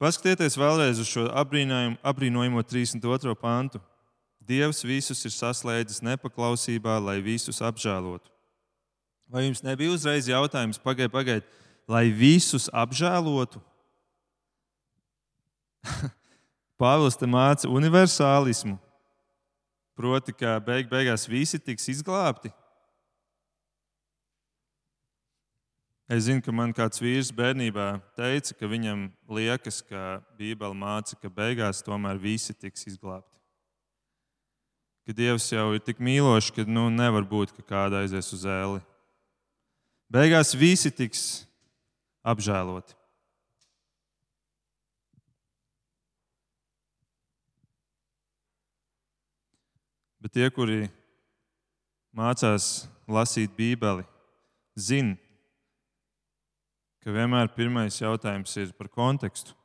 Paskatieties 0.02 0.56
vēlreiz 0.58 0.98
uz 0.98 1.06
šo 1.06 1.28
apbrīnojamo 1.30 2.64
32. 2.66 3.36
pantu. 3.38 3.78
Dievs 4.42 4.82
visus 4.82 5.20
ir 5.28 5.34
saslēdzis 5.36 6.02
nepaklausībā, 6.02 6.96
lai 6.98 7.20
visus 7.22 7.62
apžēlotu. 7.62 8.32
Vai 9.30 9.46
jums 9.46 9.62
nebija 9.62 9.94
uzreiz 9.94 10.26
jautājums, 10.26 10.82
pagaidiet, 10.82 11.14
pagaidiet, 11.14 11.52
lai 11.86 12.08
visus 12.10 12.66
apžēlotu? 12.74 13.62
Pāvils 16.82 17.20
te 17.22 17.30
māca 17.30 17.70
universālismu, 17.70 18.80
proti, 19.94 20.34
ka 20.34 20.58
beig 20.66 20.90
beigās 20.90 21.30
visi 21.30 21.62
tiks 21.62 21.86
izglābti. 21.94 22.50
Es 26.12 26.26
zinu, 26.28 26.42
ka 26.44 26.52
man 26.52 26.74
kāds 26.76 27.00
vīrs 27.00 27.30
bērnībā 27.32 27.86
teica, 28.20 28.56
ka 28.60 28.68
viņam 28.68 29.06
liekas, 29.32 29.78
ka 29.88 30.20
Bībele 30.36 30.76
māca, 30.76 31.16
ka 31.16 31.30
beigās 31.32 31.80
tomēr 31.88 32.20
visi 32.20 32.52
tiks 32.52 32.84
izglābti. 32.90 33.32
Ka 35.08 35.16
Dievs 35.16 35.48
jau 35.54 35.70
ir 35.72 35.80
tik 35.80 36.04
mīlošs, 36.04 36.50
ka 36.52 36.66
nu, 36.68 36.90
nevar 36.92 37.24
būt, 37.24 37.56
ka 37.56 37.64
kāda 37.64 38.02
aizies 38.04 38.28
uz 38.36 38.44
ēli. 38.44 38.84
Beigās 40.12 40.52
visi 40.52 40.92
tiks 40.92 41.24
apžēloti. 42.28 43.00
Bet 50.20 50.36
tie, 50.36 50.52
kuri 50.52 50.92
mācās 52.12 52.90
lasīt 53.08 53.56
Bībeli, 53.56 54.04
zina, 54.76 55.16
ka 57.02 57.14
vienmēr 57.14 57.50
pirmais 57.56 57.98
jautājums 58.02 58.54
ir 58.62 58.72
par 58.78 58.90
kontekstu. 58.94 59.56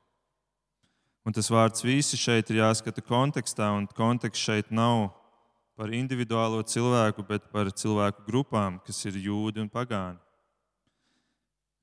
Un 1.27 1.35
tas 1.35 1.51
vārds 1.51 1.83
visi 1.83 2.17
šeit 2.17 2.51
ir 2.53 2.61
jāskata 2.63 3.03
kontekstā, 3.03 3.73
un 3.75 3.89
konteksts 3.91 4.45
šeit 4.47 4.71
nav 4.71 5.11
par 5.77 5.91
individuālo 5.93 6.63
cilvēku, 6.65 7.25
bet 7.27 7.51
par 7.53 7.69
cilvēku 7.75 8.25
grupām, 8.29 8.79
kas 8.87 9.03
ir 9.11 9.19
jūdi 9.21 9.61
un 9.61 9.69
pagāni. 9.69 10.21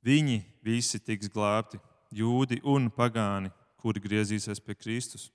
Viņi 0.03 0.41
visi 0.63 0.99
tiks 0.99 1.29
glābti, 1.31 1.79
jūdi 2.11 2.59
un 2.63 2.89
pagāni, 2.91 3.51
kuri 3.79 4.01
griezīsies 4.03 4.63
pie 4.63 4.75
Kristus. 4.79 5.29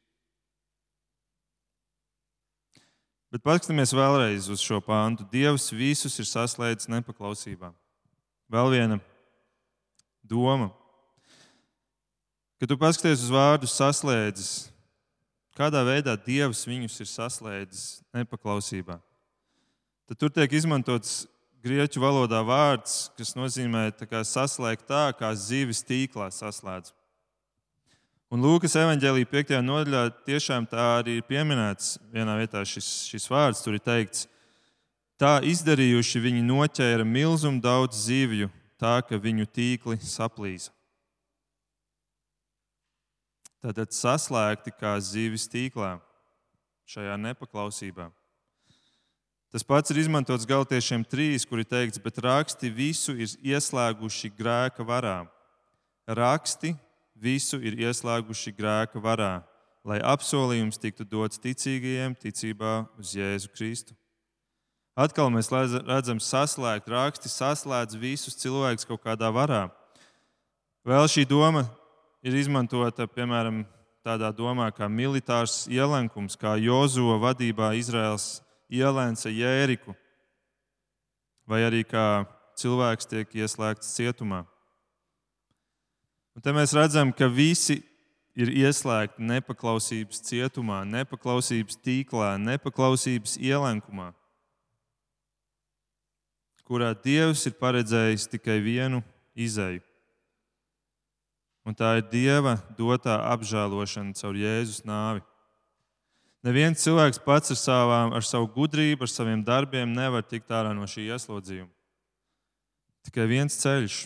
Bet 3.28 3.44
paskatāmies 3.44 3.92
vēlreiz 3.92 4.48
uz 4.48 4.62
šo 4.64 4.80
pāntu. 4.80 5.26
Dievs 5.28 5.68
visus 5.76 6.16
ir 6.16 6.24
saslēdzis 6.28 6.88
nepaklausībā. 6.88 7.74
Vēl 8.48 8.70
viena 8.72 8.96
doma. 10.28 10.70
Kad 12.58 12.70
tu 12.70 12.78
paskaties 12.78 13.22
uz 13.26 13.32
vārdu 13.32 13.68
saslēdzis, 13.70 14.68
kādā 15.58 15.84
veidā 15.86 16.16
Dievs 16.18 16.64
viņus 16.66 17.00
ir 17.02 17.10
saslēdzis 17.10 17.82
nepaklausībā, 18.14 18.98
tad 20.08 20.18
tur 20.18 20.32
tiek 20.34 20.54
izmantots 20.58 21.26
grieķu 21.62 22.02
valodā 22.02 22.40
vārds, 22.46 23.08
kas 23.18 23.34
nozīmē 23.38 23.88
saslēgt 24.26 24.86
tā, 24.88 25.10
kā 25.18 25.32
zivis 25.34 25.82
tīklā 25.86 26.30
saslēdz. 26.34 26.94
Un 28.28 28.42
Lūkas 28.44 28.74
evanģēlīja 28.76 29.26
5. 29.30 29.54
nodaļā 29.64 30.02
tiešām 30.26 30.66
tā 30.68 30.98
arī 30.98 31.14
ir 31.16 31.24
pieminēts. 31.24 31.94
Vienā 32.12 32.34
vietā 32.36 32.60
šis, 32.60 33.08
šis 33.08 33.24
vārds 33.32 33.62
tur 33.64 33.78
ir 33.78 33.80
teikts, 33.80 34.26
tā 35.16 35.38
izdarījuši 35.48 36.20
viņi 36.26 36.44
noķēra 36.44 37.06
milzumu 37.08 37.62
daudz 37.64 38.02
zivju, 38.04 38.50
tā 38.78 38.98
ka 39.04 39.18
viņu 39.18 39.46
tīkli 39.50 39.98
saplīsa. 40.02 40.72
Tātad 43.58 43.90
saslēgti 43.90 44.70
kā 44.78 44.94
zivis 45.02 45.48
tīklā 45.50 45.96
šajā 46.88 47.16
nepaklausībā. 47.18 48.06
Tas 49.48 49.64
pats 49.64 49.90
ir 49.90 50.02
izmantots 50.02 50.46
Galtiešiem 50.46 51.02
trīs, 51.08 51.46
kur 51.48 51.62
ir 51.62 51.66
teikts, 51.66 51.98
bet 52.04 52.20
raksti 52.20 52.68
visu 52.70 53.16
ir 53.16 53.32
ieslēguši 53.54 54.30
grēka 54.36 54.84
varā. 54.86 55.22
Raksti 56.06 56.74
visu 57.18 57.58
ir 57.58 57.78
ieslēguši 57.80 58.52
grēka 58.54 59.00
varā, 59.02 59.40
lai 59.88 59.98
apsolījums 60.04 60.78
tiktu 60.78 61.06
dots 61.08 61.40
ticīgajiem 61.40 62.14
ticībā 62.20 62.82
uz 63.00 63.16
Jēzu 63.16 63.50
Kristu. 63.56 63.96
Atkal 64.98 65.28
mēs 65.30 65.46
redzam, 65.54 66.18
saslēgt 66.18 66.88
raksti, 66.90 67.30
saslēdz 67.30 67.94
visus 68.00 68.34
cilvēkus 68.40 68.88
kaut 68.88 69.04
kādā 69.04 69.28
varā. 69.30 69.68
Vēl 70.82 71.06
šī 71.06 71.22
doma 71.30 71.68
ir 72.26 72.34
izmantota 72.34 73.06
piemēram 73.06 73.60
tādā 74.02 74.32
domā 74.34 74.72
kā 74.74 74.88
militārs 74.90 75.68
ielenkums, 75.70 76.34
kā 76.34 76.56
Jozo 76.58 77.14
vadībā 77.22 77.76
Izraels 77.78 78.40
ielēca 78.66 79.30
Jēriku, 79.30 79.94
vai 81.46 81.62
arī 81.68 81.84
kā 81.86 82.26
cilvēks 82.58 83.06
tiek 83.06 83.38
ieslēgts 83.38 83.94
cietumā. 83.94 84.42
Un 86.34 86.42
te 86.42 86.50
mēs 86.54 86.74
redzam, 86.74 87.14
ka 87.14 87.30
visi 87.30 87.84
ir 88.38 88.50
ieslēgti 88.66 89.22
nepaklausības 89.30 90.26
cietumā, 90.26 90.82
nepaklausības 90.90 91.78
tīklā, 91.86 92.34
nepaklausības 92.42 93.38
ielenkumā, 93.38 94.12
kurā 96.68 96.92
Dievs 96.92 97.46
ir 97.48 97.56
paredzējis 97.58 98.28
tikai 98.34 98.58
vienu 98.60 99.00
izēju. 99.38 99.80
Un 101.68 101.76
tā 101.76 101.98
ir 101.98 102.06
Dieva 102.08 102.58
dotā 102.78 103.18
apžēlošana 103.32 104.16
caur 104.16 104.36
Jēzus 104.36 104.84
nāvi. 104.88 105.24
Neviens 106.46 106.80
cilvēks 106.84 107.18
pats 107.24 107.52
ar, 107.52 107.58
savām, 107.60 108.12
ar 108.14 108.24
savu 108.24 108.46
gudrību, 108.54 109.04
ar 109.04 109.10
saviem 109.10 109.42
darbiem 109.44 109.90
nevar 109.92 110.22
tikt 110.24 110.52
ārā 110.54 110.70
no 110.76 110.86
šī 110.88 111.08
ieslodzījuma. 111.10 111.72
Tikai 113.08 113.26
viens 113.28 113.56
ceļš, 113.58 114.04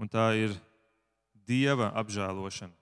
un 0.00 0.08
tā 0.08 0.30
ir 0.38 0.54
dieva 1.48 1.90
apžēlošana. 1.98 2.72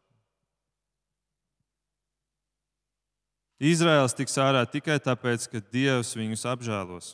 Izraels 3.60 4.16
tiks 4.16 4.38
ārā 4.40 4.62
tikai 4.64 4.96
tāpēc, 5.04 5.44
ka 5.52 5.60
Dievs 5.60 6.14
viņus 6.16 6.46
apžēlos. 6.48 7.10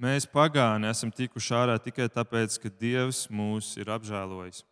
Mēs 0.00 0.26
pagāni 0.26 0.88
esam 0.90 1.12
tikuši 1.12 1.54
ārā 1.56 1.76
tikai 1.82 2.08
tāpēc, 2.10 2.56
ka 2.62 2.70
Dievs 2.80 3.26
mūs 3.30 3.74
ir 3.80 3.90
apžēlojis. 3.92 4.62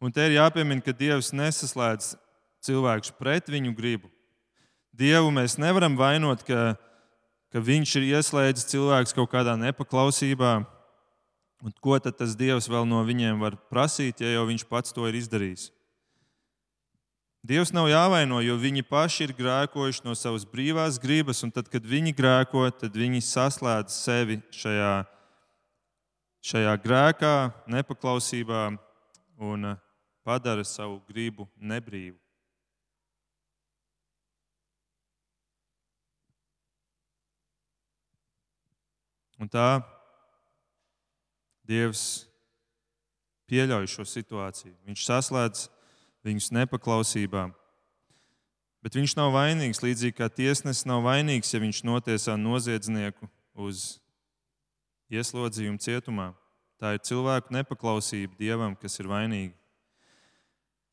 Un 0.00 0.12
te 0.12 0.24
ir 0.26 0.38
jāpiemina, 0.38 0.82
ka 0.82 0.96
Dievs 0.96 1.30
nesaslēdz 1.36 2.14
cilvēkus 2.64 3.14
pret 3.18 3.48
viņu 3.52 3.74
gribu. 3.76 4.10
Dievu 4.96 5.30
mēs 5.32 5.58
nevaram 5.60 5.96
vainot, 5.96 6.42
ka, 6.44 6.74
ka 7.52 7.62
Viņš 7.62 7.96
ir 8.00 8.10
ieslēdzis 8.16 8.68
cilvēkus 8.72 9.16
kaut 9.16 9.30
kādā 9.32 9.56
nepaklausībā, 9.60 10.60
Un 11.60 11.72
ko 11.76 11.98
tad 12.00 12.16
tas 12.16 12.32
Dievs 12.40 12.70
vēl 12.72 12.86
no 12.88 13.02
viņiem 13.04 13.40
var 13.42 13.56
prasīt, 13.68 14.22
ja 14.24 14.32
jau 14.32 14.46
viņš 14.48 14.64
pats 14.68 14.94
to 14.96 15.04
ir 15.08 15.18
izdarījis? 15.18 15.68
Dievs 17.40 17.70
nav 17.72 17.86
jāvaino, 17.88 18.42
jo 18.44 18.52
viņi 18.60 18.82
paši 18.84 19.24
ir 19.24 19.30
grēkojuši 19.32 20.02
no 20.04 20.12
savas 20.12 20.42
brīvās 20.44 20.98
gribas, 21.00 21.40
un 21.40 21.48
tad, 21.48 21.70
kad 21.72 21.86
viņi 21.88 22.12
grēko, 22.12 22.66
tad 22.76 22.92
viņi 22.92 23.22
saslēdz 23.24 23.96
sevi 23.96 24.36
šajā, 24.52 24.90
šajā 26.44 26.74
grēkā, 26.84 27.32
nepaklausībā 27.72 28.66
un 29.40 29.70
eh, 29.70 29.80
padara 30.20 30.66
savu 30.68 31.00
gribu 31.08 31.48
nebrīvu. 31.56 32.18
Un 39.40 39.48
tā 39.48 39.80
Dievs 41.64 42.26
pieļauj 43.48 43.86
šo 43.88 44.04
situāciju. 44.04 44.76
Viņš 44.84 45.08
saslēdz 45.08 45.68
viņus 46.26 46.50
nepaklausībā. 46.54 47.48
Bet 48.80 48.96
viņš 48.96 49.14
nav 49.18 49.34
vainīgs, 49.34 49.82
līdzīgi 49.84 50.16
kā 50.16 50.30
tiesnesis 50.32 50.86
nav 50.88 51.04
vainīgs, 51.04 51.52
ja 51.52 51.60
viņš 51.60 51.82
notiesā 51.84 52.36
noziedznieku 52.40 53.28
uz 53.60 53.98
ieslodzījumu 55.12 55.80
cietumā. 55.82 56.30
Tā 56.80 56.94
ir 56.96 57.02
cilvēku 57.04 57.52
nepaklausība 57.52 58.38
Dievam, 58.40 58.72
kas 58.72 58.96
ir 59.02 59.10
vainīga. 59.10 59.52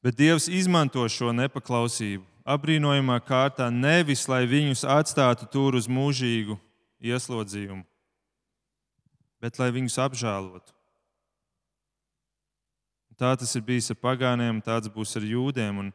Bet 0.04 0.18
Dievs 0.20 0.50
izmanto 0.52 1.06
šo 1.10 1.32
nepaklausību 1.36 2.26
apbrīnojamā 2.48 3.18
kārtā 3.28 3.68
nevis, 3.72 4.28
lai 4.32 4.46
viņus 4.48 4.86
atstātu 4.88 5.48
tur 5.52 5.76
uz 5.80 5.88
mūžīgu 5.92 6.56
ieslodzījumu, 7.04 7.84
bet 9.44 9.60
lai 9.60 9.72
viņus 9.76 10.00
apžēlotu. 10.06 10.77
Tā 13.18 13.34
tas 13.34 13.56
ir 13.58 13.64
bijis 13.66 13.90
ar 13.90 13.98
pagāniem, 13.98 14.60
tāds 14.62 14.92
būs 14.94 15.16
ar 15.18 15.26
jūdiem. 15.26 15.80
Un, 15.82 15.94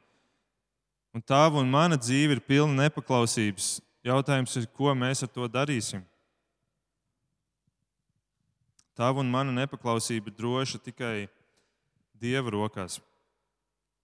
un 1.14 1.22
tava 1.22 1.60
un 1.62 1.70
mana 1.70 1.98
dzīve 1.98 2.38
ir 2.38 2.42
pilna 2.42 2.88
nepaklausības. 2.88 3.76
Jautājums 4.02 4.56
ir, 4.58 4.66
ko 4.74 4.90
mēs 4.98 5.22
ar 5.22 5.30
to 5.30 5.46
darīsim? 5.46 6.02
Tava 8.98 9.22
un 9.22 9.30
mana 9.30 9.54
nepaklausība 9.54 10.34
droša 10.34 10.82
tikai 10.82 11.30
Dieva 12.22 12.52
rokās, 12.54 13.00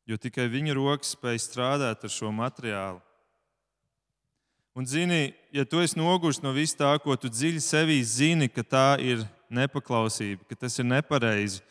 jo 0.09 0.17
tikai 0.19 0.49
Viņa 0.51 0.75
rokas 0.75 1.13
spēj 1.15 1.43
strādāt 1.43 2.07
ar 2.07 2.11
šo 2.11 2.33
materiālu. 2.35 3.03
Un, 4.79 4.87
zini, 4.87 5.35
ja 5.51 5.65
tu 5.67 5.83
esi 5.83 5.99
noguris 5.99 6.39
no 6.39 6.53
vis 6.55 6.71
tā, 6.79 6.93
ko 7.03 7.17
tu 7.19 7.27
dziļi 7.31 7.63
sevī 7.63 7.99
zini, 8.07 8.47
ka 8.47 8.63
tā 8.63 8.89
ir 9.03 9.25
nepaklausība, 9.51 10.47
ka 10.47 10.55
tas 10.55 10.79
ir 10.79 10.87
nepareizi, 10.87 11.65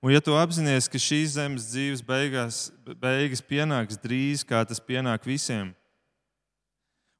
un 0.00 0.12
ja 0.14 0.20
tu 0.24 0.34
apzinājies, 0.36 0.88
ka 0.90 1.00
šīs 1.00 1.36
zemes 1.36 1.68
dzīves 1.70 2.02
beigās, 2.04 2.62
beigas 3.00 3.42
pienāks 3.44 4.00
drīz, 4.00 4.44
kā 4.46 4.62
tas 4.64 4.80
pienāk 4.80 5.28
visiem, 5.28 5.74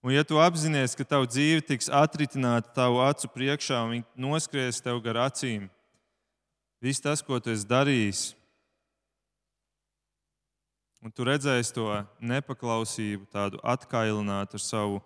un 0.05 0.15
ja 0.15 0.25
tu 0.25 0.41
apzinājies, 0.41 0.97
ka 0.97 1.05
tava 1.05 1.29
dzīve 1.29 1.65
tiks 1.69 1.91
atritināta 1.93 2.73
tavu 2.81 3.03
acu 3.05 3.31
priekšā 3.35 3.83
un 3.85 4.03
noskries 4.17 4.81
tev 4.81 5.03
gar 5.05 5.27
acīm, 5.29 5.69
viss 6.81 7.05
tas, 7.05 7.21
ko 7.21 7.41
tu 7.41 7.53
esi 7.53 7.69
darījis, 7.69 8.25
un 11.01 11.13
tu 11.13 11.25
redzēsi 11.25 11.77
to 11.77 11.87
nepaklausību, 12.21 13.29
tādu 13.33 13.61
atkailinātu 13.65 14.59
ar 14.59 14.65
savu 14.65 15.01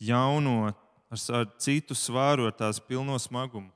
jauno, 0.00 0.70
ar, 0.70 1.20
ar 1.36 1.50
citu 1.60 1.96
svāru, 1.96 2.48
ar 2.48 2.56
tās 2.56 2.80
pilno 2.80 3.18
smagumu. 3.20 3.68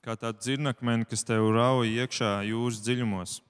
Kā 0.00 0.14
tāda 0.16 0.38
dzirnakmeni, 0.40 1.04
kas 1.04 1.26
tev 1.28 1.50
rauj 1.52 1.90
iekšā 1.92 2.38
jūras 2.48 2.80
dziļumos. 2.80 3.40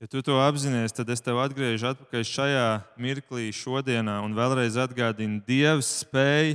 Ja 0.00 0.08
tu 0.08 0.20
to 0.24 0.36
apzinājies, 0.40 0.94
tad 0.96 1.10
es 1.12 1.20
tev 1.24 1.40
atgriežu 1.40 1.90
atpakaļ 1.90 2.22
šajā 2.24 2.68
mirklī, 3.00 3.50
šodienā, 3.52 4.18
un 4.24 4.36
vēlreiz 4.36 4.78
atgādinu, 4.80 5.42
Dievs 5.44 5.90
spēj 6.04 6.54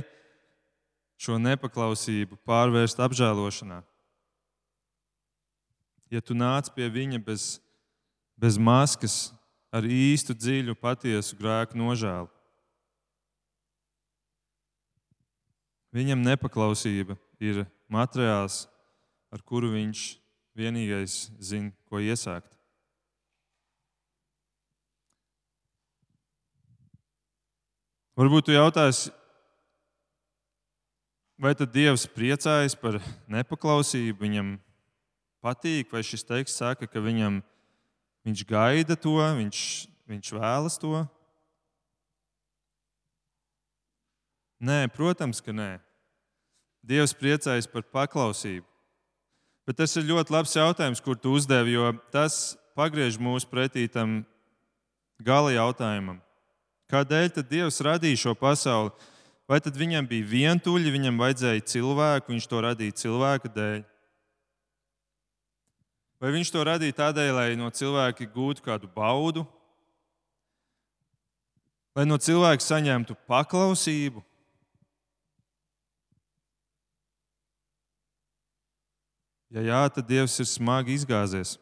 šo 1.18 1.38
nepaklausību 1.42 2.38
pārvērst 2.46 3.02
apžēlošanā. 3.02 3.80
Ja 6.10 6.22
tu 6.22 6.34
nāc 6.38 6.70
pie 6.74 6.86
viņa 6.90 7.22
bez, 7.22 7.56
bez 8.38 8.58
maskas, 8.58 9.32
ar 9.74 9.86
īstu, 9.86 10.34
dziļu, 10.34 10.74
patiesu 10.78 11.38
grēku 11.38 11.78
nožēlu. 11.78 12.30
Viņam 15.96 16.20
nepaklausība 16.20 17.14
ir 17.40 17.62
materiāls, 17.88 18.66
ar 19.32 19.40
kuru 19.40 19.70
viņš 19.72 20.00
vienīgais 20.56 21.30
zina, 21.40 21.70
ko 21.88 22.02
iesākt. 22.04 22.50
Varbūt 28.16 28.48
jūs 28.48 28.58
jautājat, 28.58 29.00
vai 31.40 31.54
tad 31.56 31.72
Dievs 31.72 32.04
priecājas 32.12 32.76
par 32.76 33.00
nepaklausību? 33.32 34.20
Viņam 34.20 34.54
patīk, 35.44 35.88
vai 35.92 36.04
šis 36.04 36.24
teksts 36.28 36.60
saka, 36.60 36.88
ka 36.88 37.00
viņam, 37.00 37.40
viņš 38.28 38.44
gaida 38.48 39.00
to, 39.00 39.16
viņš, 39.40 39.64
viņš 40.12 40.32
vēlas 40.36 40.80
to? 40.80 41.06
Nē, 44.60 44.86
protams, 44.92 45.40
ka 45.44 45.56
nē. 45.56 45.85
Dievs 46.86 47.14
priecājas 47.18 47.66
par 47.66 47.82
paklausību. 47.90 48.64
Bet 49.66 49.80
tas 49.80 49.96
ir 49.98 50.06
ļoti 50.06 50.30
labs 50.30 50.54
jautājums, 50.54 51.02
kur 51.02 51.18
tu 51.18 51.32
uzdevi, 51.34 51.74
jo 51.74 51.90
tas 52.14 52.54
pagriež 52.78 53.18
mūsu 53.18 53.48
pretī 53.50 53.88
tam 53.90 54.20
gala 55.18 55.50
jautājumam. 55.56 56.20
Kādēļ 56.86 57.32
tad 57.34 57.48
Dievs 57.50 57.80
radīja 57.82 58.20
šo 58.28 58.36
pasauli? 58.38 58.94
Vai 59.50 59.58
tad 59.62 59.74
viņam 59.78 60.06
bija 60.06 60.26
vientuļi, 60.26 60.92
viņam 60.94 61.18
vajadzēja 61.22 61.66
cilvēku, 61.72 62.32
viņš 62.34 62.46
to 62.50 62.62
radīja 62.62 62.98
cilvēka 63.02 63.50
dēļ? 63.54 63.82
Vai 66.22 66.32
viņš 66.34 66.50
to 66.54 66.62
radīja 66.66 66.98
tādēļ, 67.02 67.32
lai 67.34 67.48
no 67.58 67.70
cilvēka 67.74 68.26
gūtu 68.30 68.62
kādu 68.64 68.88
baudu, 68.94 69.42
lai 71.98 72.06
no 72.06 72.18
cilvēka 72.22 72.62
saņemtu 72.62 73.18
paklausību? 73.26 74.22
Ja 79.56 79.62
jā, 79.64 79.78
tad 79.88 80.04
Dievs 80.04 80.34
ir 80.42 80.48
smagi 80.50 80.92
izgāzies. 80.92 81.54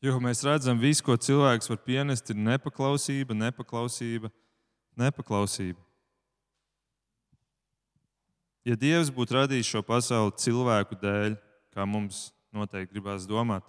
Jo 0.00 0.16
mēs 0.16 0.40
redzam, 0.46 0.78
ka 0.78 0.86
viss, 0.86 1.04
ko 1.04 1.12
cilvēks 1.12 1.68
var 1.68 1.80
pienest, 1.84 2.30
ir 2.32 2.40
nepaklausība, 2.40 3.36
nepaklausība, 3.36 4.30
nepaklausība. 4.96 5.76
Ja 8.64 8.78
Dievs 8.80 9.12
būtu 9.12 9.36
radījis 9.36 9.74
šo 9.74 9.84
pasauli 9.84 10.32
cilvēku 10.40 10.96
dēļ, 11.04 11.36
kā 11.76 11.84
mums 11.84 12.30
noteikti 12.48 12.96
gribās 12.96 13.28
domāt, 13.28 13.66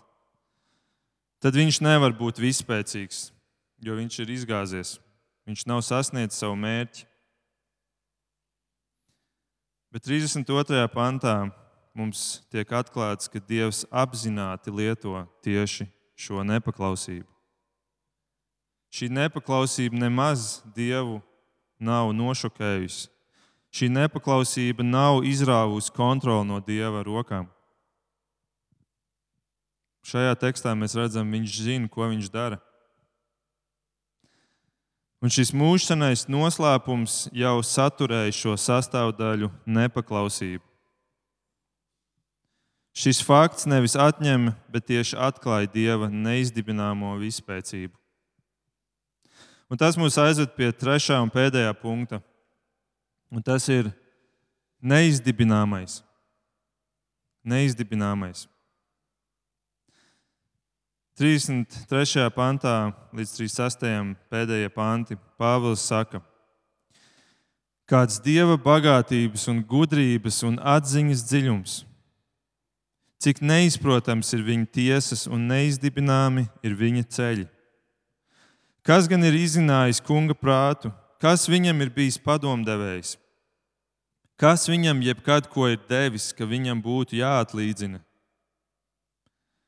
tad 1.43 1.59
viņš 1.59 1.83
nevar 1.83 2.15
būt 2.15 2.39
vispēcīgs, 2.39 3.25
jo 3.83 3.99
viņš 3.99 4.23
ir 4.23 4.37
izgāzies. 4.39 4.97
Viņš 5.51 5.67
nav 5.67 5.83
sasniedzis 5.83 6.39
savu 6.39 6.55
mērķi. 6.55 7.09
Bet 9.91 10.07
32. 10.07 10.87
pantā 10.95 11.41
mums 11.97 12.41
tiek 12.51 12.69
atklāts, 12.71 13.29
ka 13.31 13.39
Dievs 13.39 13.83
apzināti 13.91 14.71
lieto 14.71 15.25
tieši 15.43 15.89
šo 16.15 16.43
nepaklausību. 16.47 17.27
Šī 18.91 19.07
nepaklausība 19.07 19.95
nemaz 19.95 20.61
Dievu 20.75 21.21
nav 21.79 22.11
nošokējusi. 22.15 23.07
Šī 23.71 23.87
nepaklausība 23.87 24.83
nav 24.83 25.21
izrāvusi 25.23 25.93
kontroli 25.95 26.43
no 26.49 26.59
Dieva 26.59 27.05
rokām. 27.07 27.47
Šajā 30.03 30.33
tekstā 30.41 30.73
mēs 30.75 30.97
redzam, 30.97 31.29
viņš 31.31 31.61
zina, 31.63 31.87
ko 31.87 32.09
viņš 32.09 32.27
dara. 32.33 32.57
Un 35.21 35.29
šis 35.29 35.53
mūžsanais 35.53 36.25
noslēpums 36.25 37.27
jau 37.37 37.59
saturēja 37.61 38.33
šo 38.33 38.57
sastāvdaļu 38.57 39.51
nepaklausību. 39.69 40.70
Šis 42.91 43.21
fakts 43.23 43.67
nevis 43.71 43.95
atņem, 43.95 44.49
bet 44.67 44.89
tieši 44.89 45.15
atklāja 45.15 45.69
dieva 45.71 46.09
neizdibināmo 46.11 47.13
vispēcību. 47.21 47.95
Un 49.71 49.79
tas 49.79 49.95
mūs 49.95 50.17
aizved 50.19 50.51
pie 50.57 50.67
trešā 50.75 51.21
un 51.23 51.31
pēdējā 51.31 51.71
punkta. 51.79 52.19
Un 53.31 53.39
tas 53.39 53.63
ir 53.71 53.87
neizdibināmais. 54.83 56.01
Neizdibināmais. 57.47 58.49
33. 61.15 62.27
pantā 62.35 62.91
līdz 63.15 63.31
36. 63.37 63.87
pēdējie 64.31 64.71
panti 64.73 65.15
Pāvils 65.39 65.83
saka, 65.85 66.19
kāds 67.87 68.19
dieva 68.23 68.57
bagātības 68.59 69.47
un 69.51 69.63
gudrības 69.63 70.41
un 70.47 70.59
atziņas 70.59 71.23
dziļums 71.29 71.77
cik 73.21 73.41
neizprotams 73.45 74.33
ir 74.33 74.41
viņa 74.45 74.67
tiesas 74.73 75.27
un 75.29 75.45
neizdibināmi 75.51 76.47
ir 76.65 76.77
viņa 76.77 77.03
ceļi. 77.15 77.47
Kas 78.81 79.05
gan 79.05 79.21
ir 79.27 79.37
izzinājis 79.37 80.01
kunga 80.01 80.33
prātu, 80.33 80.89
kas 81.21 81.45
viņam 81.49 81.83
ir 81.85 81.91
bijis 81.93 82.17
padomdevējs? 82.17 83.17
Kas 84.41 84.65
viņam 84.65 85.03
jebkad 85.05 85.51
ko 85.53 85.67
ir 85.69 85.77
devis, 85.85 86.31
ka 86.33 86.47
viņam 86.49 86.81
būtu 86.81 87.19
jāatlīdzina? 87.19 88.01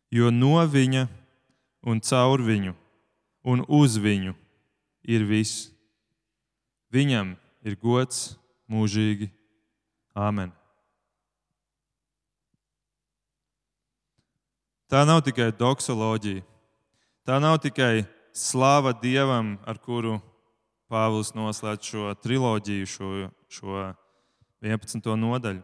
Jo 0.10 0.32
no 0.34 0.58
viņa 0.66 1.06
un 1.86 2.02
caur 2.02 2.42
viņu 2.42 2.74
un 3.46 3.62
uz 3.70 4.00
viņu 4.02 4.34
ir 5.06 5.28
viss. 5.30 5.70
Viņam 6.94 7.36
ir 7.66 7.78
gods 7.78 8.34
mūžīgi. 8.70 9.30
Āmen! 10.14 10.54
Tā 14.94 15.00
nav 15.10 15.24
tikai 15.26 15.48
doksoloģija. 15.58 16.44
Tā 17.26 17.40
nav 17.42 17.56
tikai 17.64 18.04
slāva 18.30 18.92
Dievam, 18.94 19.56
ar 19.66 19.80
kuru 19.82 20.20
Pāvils 20.86 21.32
noslēdz 21.34 21.88
šo 21.90 22.12
triloģiju, 22.22 22.90
šo, 22.92 23.08
šo 23.50 23.88
11. 24.62 25.08
nodaļu. 25.18 25.64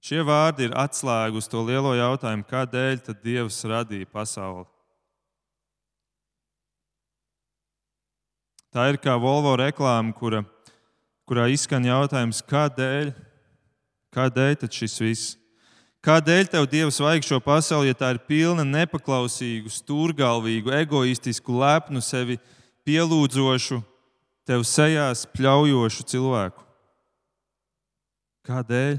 Šie 0.00 0.24
vārdi 0.24 0.70
ir 0.70 0.76
atslēga 0.80 1.36
uz 1.36 1.50
to 1.52 1.60
lielo 1.68 1.92
jautājumu, 1.98 2.46
kādēļ 2.48 3.02
tad 3.10 3.20
Dievs 3.20 3.58
radīja 3.68 4.08
pasauli. 4.08 4.64
Tā 8.72 8.86
ir 8.94 9.00
kā 9.04 9.18
Volvo 9.20 9.52
reklāma, 9.60 10.16
kura, 10.16 10.40
kurā 11.28 11.44
izskan 11.52 11.84
jautājums, 11.84 12.40
kādēļ, 12.48 13.12
kādēļ 14.16 14.64
šis 14.78 14.96
viss? 15.04 15.37
Kādēļ 16.08 16.46
tev 16.48 16.64
Dievs 16.72 17.02
vajag 17.04 17.26
šo 17.26 17.36
pasauli, 17.44 17.90
ja 17.90 17.96
tā 18.00 18.14
ir 18.14 18.18
pilna 18.24 18.62
nepaklausīgu, 18.64 19.68
stūrgalvīgu, 19.68 20.70
egoistisku, 20.72 21.58
lepnu, 21.60 22.00
sevi 22.00 22.38
pielūdzošu, 22.88 23.82
tev 24.48 24.64
sejās 24.64 25.26
pļaujošu 25.34 26.06
cilvēku? 26.08 26.64
Kādēļ? 28.48 28.94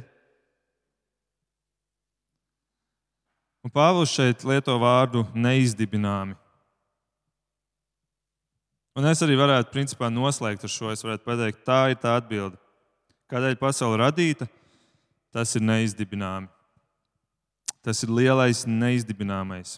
Un 3.65 3.74
Pāvils 3.74 4.13
šeit 4.13 4.45
lieto 4.45 4.78
vārdu 4.78 5.26
neizdibināmi. 5.34 6.38
Un 8.93 9.10
es 9.10 9.26
arī 9.26 9.34
varētu 9.39 9.74
principā 9.74 10.12
noslēgt 10.13 10.69
ar 10.69 10.76
šo. 10.76 10.93
Es 10.93 11.02
varētu 11.02 11.26
pateikt, 11.26 11.65
tā 11.65 11.82
ir 11.89 11.98
tā 12.06 12.19
atbilde. 12.22 12.62
Kādēļ 13.34 13.58
pasaule 13.58 13.98
radīta? 14.06 14.45
Tas 15.34 15.58
ir 15.58 15.65
neizdibināmi. 15.65 16.54
Tas 17.86 18.04
ir 18.04 18.12
lielais 18.12 18.65
neizdibināmais. 18.68 19.78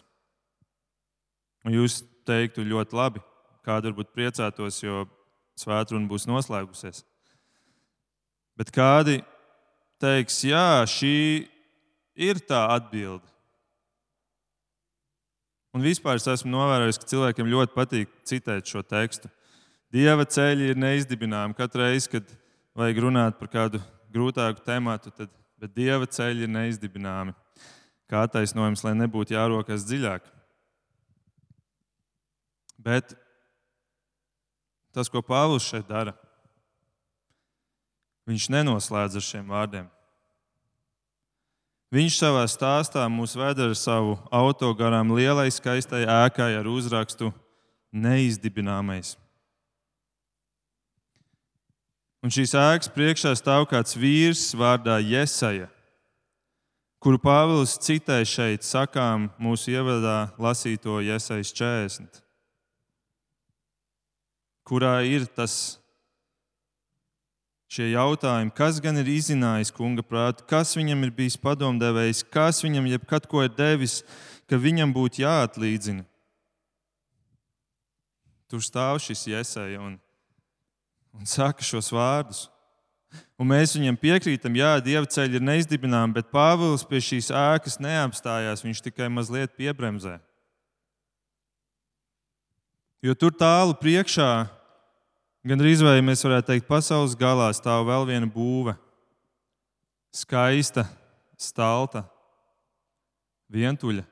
Un 1.62 1.76
jūs 1.76 2.00
teiktu 2.26 2.64
ļoti 2.66 2.96
labi, 2.98 3.22
kāda 3.62 3.90
varbūt 3.90 4.10
priecātos, 4.14 4.80
jo 4.82 5.04
svētdiena 5.58 6.08
būs 6.10 6.26
noslēgusies. 6.26 7.04
Bet 8.58 8.72
kādi 8.74 9.20
teiks, 10.02 10.40
jā, 10.44 10.82
šī 10.90 11.14
ir 12.18 12.42
tā 12.48 12.64
atbilde. 12.74 13.26
Un 15.72 15.84
vispār 15.86 16.18
es 16.18 16.26
esmu 16.28 16.50
novērojis, 16.52 16.98
ka 17.00 17.08
cilvēkiem 17.08 17.48
ļoti 17.48 17.72
patīk 17.76 18.10
citēt 18.28 18.68
šo 18.68 18.82
tekstu. 18.84 19.30
Dieva 19.92 20.26
ceļi 20.28 20.72
ir 20.72 20.80
neizdibināmi. 20.80 21.56
Katru 21.56 21.86
reizi, 21.86 22.10
kad 22.12 22.28
vajag 22.76 23.00
runāt 23.06 23.38
par 23.38 23.48
kādu 23.52 23.80
grūtāku 24.12 24.64
tematu, 24.66 25.14
tad 25.14 25.30
Dieva 25.72 26.08
ceļi 26.10 26.44
ir 26.44 26.50
neizdibināmi 26.50 27.32
kā 28.12 28.26
attaisnojums, 28.26 28.84
lai 28.84 28.92
nebūtu 29.00 29.32
jārokas 29.32 29.86
dziļāk. 29.88 30.26
Bet 32.82 33.14
tas, 34.92 35.08
ko 35.08 35.22
Pāvils 35.24 35.64
šeit 35.64 35.88
dara, 35.88 36.12
viņš 38.28 38.50
nenoslēdz 38.52 39.16
ar 39.16 39.24
šiem 39.24 39.48
vārdiem. 39.48 39.88
Viņš 41.92 42.16
savā 42.16 42.44
stāstā 42.48 43.04
mūs 43.12 43.34
ved 43.36 43.58
ar 43.60 43.74
savu 43.76 44.16
auto 44.32 44.70
garām 44.76 45.12
lielai, 45.12 45.50
skaistai 45.52 46.06
ēkai 46.08 46.54
ar 46.56 46.68
uzrakstu 46.68 47.32
Neizdibināmais. 47.92 49.18
Un 52.24 52.32
šīs 52.32 52.54
ēkas 52.56 52.88
priekšā 52.94 53.34
stāv 53.36 53.66
kāds 53.68 53.96
vīrs 53.98 54.52
vārdā 54.56 54.96
Jesaja 55.02 55.68
kuru 57.02 57.18
Pāvils 57.18 57.74
citē 57.82 58.20
šeit, 58.22 58.62
sakām 58.62 59.26
mūsu 59.42 59.72
ievadā 59.74 60.30
lasīto 60.38 61.00
Iesais 61.02 61.50
40, 61.50 62.20
kurā 64.62 65.00
ir 65.02 65.26
tas 65.26 65.82
šie 67.72 67.88
jautājumi, 67.90 68.54
kas 68.54 68.78
gan 68.84 69.00
ir 69.00 69.10
izzinājis 69.10 69.74
kunga 69.74 70.04
prātu, 70.06 70.46
kas 70.46 70.76
viņam 70.78 71.02
ir 71.02 71.14
bijis 71.16 71.38
padomdevējs, 71.42 72.22
kas 72.30 72.62
viņam 72.62 72.86
jebkad 72.92 73.26
ko 73.26 73.42
ir 73.42 73.50
devis, 73.56 74.02
ka 74.46 74.60
viņam 74.60 74.94
būtu 74.94 75.24
jāatlīdzina. 75.24 76.06
Tur 78.52 78.62
stāv 78.62 79.00
šis 79.02 79.24
iesēja 79.32 79.80
un, 79.80 79.96
un 81.16 81.26
saka 81.26 81.64
šos 81.64 81.90
vārdus. 81.96 82.51
Un 83.40 83.48
mēs 83.50 83.74
viņam 83.74 83.96
piekrītam, 83.98 84.54
jā, 84.54 84.76
dieva 84.84 85.08
ceļi 85.08 85.40
ir 85.40 85.44
neizdibināmi, 85.44 86.14
bet 86.14 86.30
Pāvils 86.30 86.84
pie 86.86 87.00
šīs 87.02 87.32
ēkas 87.34 87.80
neapstājās. 87.82 88.62
Viņš 88.62 88.82
tikai 88.84 89.08
mazliet 89.10 89.56
piebremzē. 89.58 90.18
Jo 93.02 93.16
tur 93.18 93.34
tālu 93.34 93.74
priekšā, 93.74 94.46
gan 95.42 95.64
arī 95.64 95.74
vai 95.82 95.96
mēs 96.06 96.22
varētu 96.22 96.52
teikt, 96.52 96.68
pasaules 96.68 97.18
galā 97.18 97.48
stāv 97.56 97.88
vēl 97.88 98.06
viena 98.12 98.30
būve. 98.30 98.76
Skaista, 100.14 100.84
stalta, 101.34 102.04
vientuļa. 103.50 104.04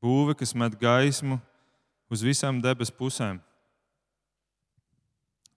Būve, 0.00 0.36
kas 0.38 0.54
met 0.56 0.78
gaismu 0.80 1.40
uz 2.08 2.22
visām 2.24 2.62
debesu 2.62 2.94
pusēm 2.96 3.42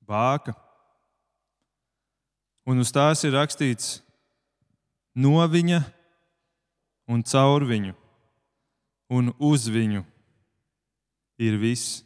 vāka. 0.09 0.55
Un 2.69 2.81
uz 2.81 2.91
tās 2.93 3.23
ir 3.25 3.33
rakstīts 3.37 3.99
no 5.17 5.39
viņa 5.49 5.81
un 7.09 7.23
caur 7.25 7.65
viņu 7.65 7.95
un 9.09 9.33
uz 9.39 9.65
viņu 9.71 10.03
ir 11.41 11.57
viss. 11.57 12.03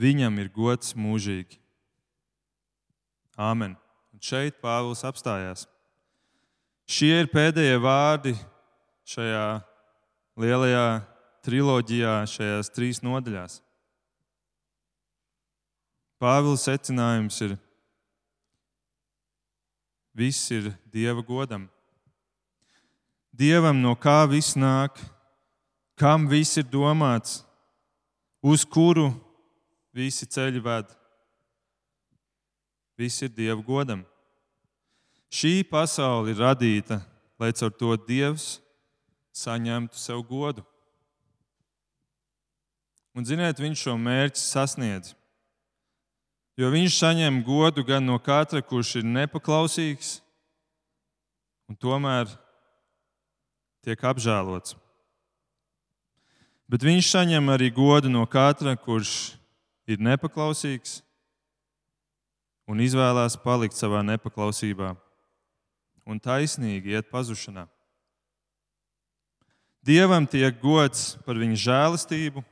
Viņam 0.00 0.38
ir 0.40 0.48
gods 0.54 0.94
mūžīgi. 0.96 1.58
Āmen. 3.36 3.74
Un 4.14 4.22
šeit 4.24 4.60
Pāvils 4.62 5.02
apstājās. 5.04 5.66
Šie 6.90 7.12
ir 7.20 7.28
pēdējie 7.30 7.76
vārdi 7.82 8.32
šajā 9.06 9.60
lielajā 10.40 10.86
triloģijā, 11.44 12.14
šajās 12.30 12.72
trīs 12.74 13.02
nodaļās. 13.04 13.60
Pāvila 16.20 16.58
secinājums 16.60 17.38
ir, 17.46 17.54
viss 20.12 20.50
ir 20.52 20.68
Dieva 20.92 21.22
godam. 21.24 21.64
Dievam 23.32 23.78
no 23.80 23.94
kā 23.96 24.26
viss 24.28 24.52
nāk, 24.52 24.98
kam 25.96 26.26
viss 26.28 26.60
ir 26.60 26.66
domāts, 26.68 27.38
uz 28.44 28.66
kuru 28.68 29.08
visi 29.96 30.28
ceļi 30.28 30.60
ved. 30.60 30.90
Viss 33.00 33.24
ir 33.24 33.32
Dieva 33.32 33.62
godam. 33.64 34.02
Šī 35.32 35.62
pasaule 35.64 36.34
ir 36.34 36.42
radīta, 36.42 36.98
lai 37.40 37.52
caur 37.56 37.72
to 37.72 37.94
Dievs 38.04 38.58
saņemtu 39.32 39.96
sev 39.96 40.20
godu. 40.28 40.66
Un, 43.16 43.24
ziniet, 43.24 43.56
viņš 43.56 43.86
šo 43.86 43.96
mērķi 43.96 44.42
sasniedz. 44.42 45.14
Jo 46.60 46.68
viņš 46.68 46.98
saņem 47.00 47.38
godu 47.40 47.80
gan 47.88 48.04
no 48.04 48.18
katra, 48.20 48.60
kurš 48.60 48.98
ir 49.00 49.06
nepaklausīgs, 49.08 50.18
un 51.70 51.78
tomēr 51.80 52.28
tiek 53.80 54.02
apžēlots. 54.04 54.76
Bet 56.68 56.84
viņš 56.84 57.08
saņem 57.14 57.48
arī 57.54 57.70
godu 57.72 58.12
no 58.12 58.26
katra, 58.28 58.76
kurš 58.76 59.38
ir 59.88 60.04
nepaklausīgs 60.04 61.00
un 62.68 62.84
izvēlās 62.84 63.40
palikt 63.40 63.80
savā 63.80 64.04
nepaklausībā 64.12 64.92
un 66.04 66.20
taisnīgi 66.20 66.92
iet 66.92 67.08
pazušanā. 67.08 67.64
Dievam 69.80 70.28
tiek 70.28 70.60
gods 70.60 71.14
par 71.24 71.40
viņa 71.40 71.56
žēlastību 71.64 72.44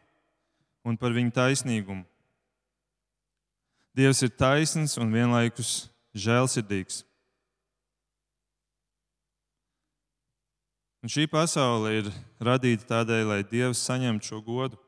un 0.88 0.96
par 0.96 1.12
viņa 1.12 1.42
taisnīgumu. 1.44 2.07
Dievs 3.98 4.20
ir 4.22 4.30
taisns 4.30 4.92
un 5.02 5.10
vienlaikus 5.10 5.88
žēlsirdīgs. 6.14 7.00
Un 11.02 11.10
šī 11.10 11.24
pasaule 11.30 11.96
ir 11.96 12.12
radīta 12.38 12.86
tādēļ, 12.92 13.24
lai 13.26 13.40
Dievs 13.42 13.82
saņemtu 13.88 14.30
šo 14.30 14.40
godu. 14.46 14.78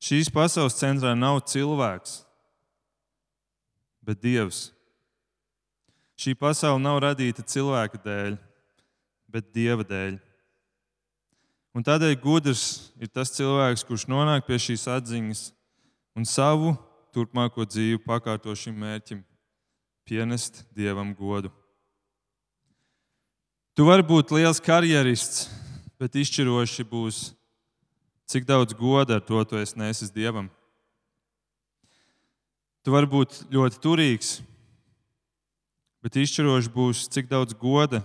Šīs 0.00 0.32
pasaules 0.32 0.78
centrā 0.80 1.12
nav 1.12 1.42
cilvēks, 1.52 2.22
bet 4.00 4.24
Dievs. 4.24 4.70
Šī 6.16 6.32
pasaule 6.40 6.80
nav 6.80 7.02
radīta 7.04 7.44
cilvēka 7.44 8.00
dēļ, 8.00 8.40
bet 9.28 9.52
Dieva 9.52 9.84
dēļ. 9.84 10.16
Un 11.76 11.84
tādēļ 11.84 12.16
gudrs 12.20 12.94
ir 12.96 13.12
tas 13.12 13.36
cilvēks, 13.36 13.84
kurš 13.84 14.08
nonāk 14.08 14.48
pie 14.48 14.56
šīs 14.56 14.88
atziņas 14.88 15.50
un 16.16 16.24
savu 16.24 16.78
turpmāko 17.14 17.66
dzīvi 17.66 18.00
pakārto 18.04 18.54
šim 18.56 18.76
mērķim- 18.78 19.24
pienest 20.08 20.64
dievam 20.74 21.14
godu. 21.14 21.50
Tu 23.74 23.84
vari 23.84 24.02
būt 24.02 24.32
liels 24.34 24.60
karjerists, 24.60 25.48
bet 25.98 26.12
izšķiroši 26.12 26.84
būs, 26.84 27.34
cik 28.26 28.44
daudz 28.44 28.74
goda 28.74 29.16
ar 29.16 29.20
to 29.20 29.44
tu 29.44 29.56
esi 29.56 29.78
nesis 29.78 30.10
dievam. 30.10 30.50
Tu 32.84 32.90
vari 32.90 33.06
būt 33.06 33.44
ļoti 33.50 33.78
turīgs, 33.80 34.40
bet 36.02 36.16
izšķiroši 36.16 36.68
būs, 36.72 37.08
cik 37.08 37.28
daudz 37.28 37.54
goda 37.54 38.04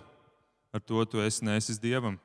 ar 0.75 0.81
to 0.83 1.05
tu 1.05 1.21
esi 1.23 1.45
nesis 1.45 1.79
dievam. 1.79 2.19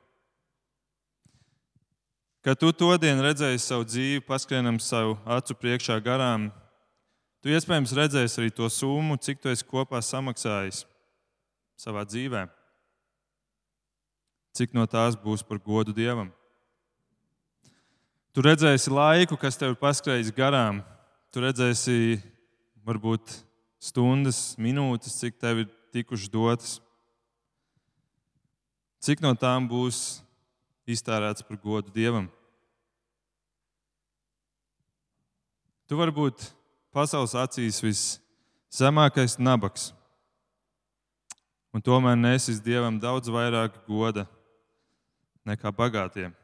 Kad 2.43 2.59
tu 2.59 2.73
to 2.73 2.89
dienu 2.99 3.23
redzēji 3.23 3.61
savu 3.61 3.85
dzīvi, 3.85 4.25
paskrienam 4.27 4.81
savu 4.81 5.19
acu 5.29 5.55
priekšā 5.55 6.01
garām, 6.03 6.49
Tu 7.41 7.55
iespējams 7.55 7.95
redzēsi 7.97 8.41
arī 8.43 8.51
to 8.53 8.69
summu, 8.69 9.17
cik 9.17 9.41
tu 9.41 9.49
esi 9.49 9.65
kopā 9.65 10.03
samaksājis 10.05 10.83
savā 11.81 12.05
dzīvē. 12.05 12.45
Cik 14.57 14.75
no 14.77 14.85
tās 14.91 15.17
būs 15.17 15.45
par 15.47 15.61
godu 15.63 15.95
Dievam? 15.97 16.29
Tu 18.37 18.45
redzēsi 18.45 18.93
laiku, 18.93 19.39
kas 19.41 19.57
tev 19.57 19.73
ir 19.73 19.81
paskrējis 19.81 20.35
garām. 20.37 20.83
Tu 21.33 21.41
redzēsi 21.43 21.97
varbūt 22.85 23.33
stundas, 23.81 24.59
minūtes, 24.61 25.17
cik 25.23 25.41
tev 25.41 25.65
ir 25.65 25.73
tikušas 25.95 26.31
dotas. 26.31 26.77
Cik 29.01 29.25
no 29.25 29.33
tām 29.33 29.65
būs 29.71 30.21
iztērēts 30.85 31.47
par 31.49 31.57
godu 31.63 31.89
Dievam? 31.95 32.29
Tu 35.89 35.97
varbūt 35.99 36.51
pasaules 36.95 37.37
acīs 37.39 37.81
viszemākais 37.85 39.39
nabaks. 39.39 39.91
Un 41.71 41.83
tomēr 41.83 42.19
nesis 42.19 42.59
Dievam 42.63 42.99
daudz 42.99 43.31
vairāk 43.31 43.77
goda 43.87 44.27
nekā 45.47 45.71
bagātiem. 45.71 46.35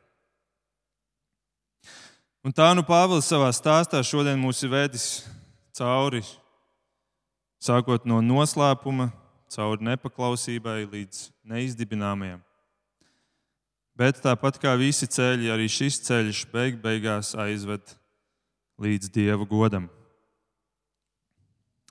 Un 2.46 2.54
tā 2.54 2.68
nu 2.78 2.84
Pāvils 2.86 3.26
savā 3.26 3.50
stāstā 3.50 3.98
šodien 4.06 4.38
mūs 4.38 4.62
ir 4.62 4.70
vedis 4.70 5.06
cauri, 5.74 6.22
sākot 7.58 8.06
no 8.06 8.20
noslēpuma, 8.22 9.08
cauri 9.50 9.88
nepaklausībai 9.88 10.84
līdz 10.86 11.24
neizdibināmajam. 11.42 12.38
Bet 13.98 14.20
tāpat 14.22 14.60
kā 14.62 14.76
visi 14.78 15.08
ceļi, 15.10 15.50
arī 15.50 15.66
šis 15.72 15.98
ceļš 16.06 16.44
beig 16.52 16.78
beigās 16.82 17.32
aizved 17.34 17.96
līdz 18.78 19.10
Dieva 19.10 19.46
godam. 19.48 19.88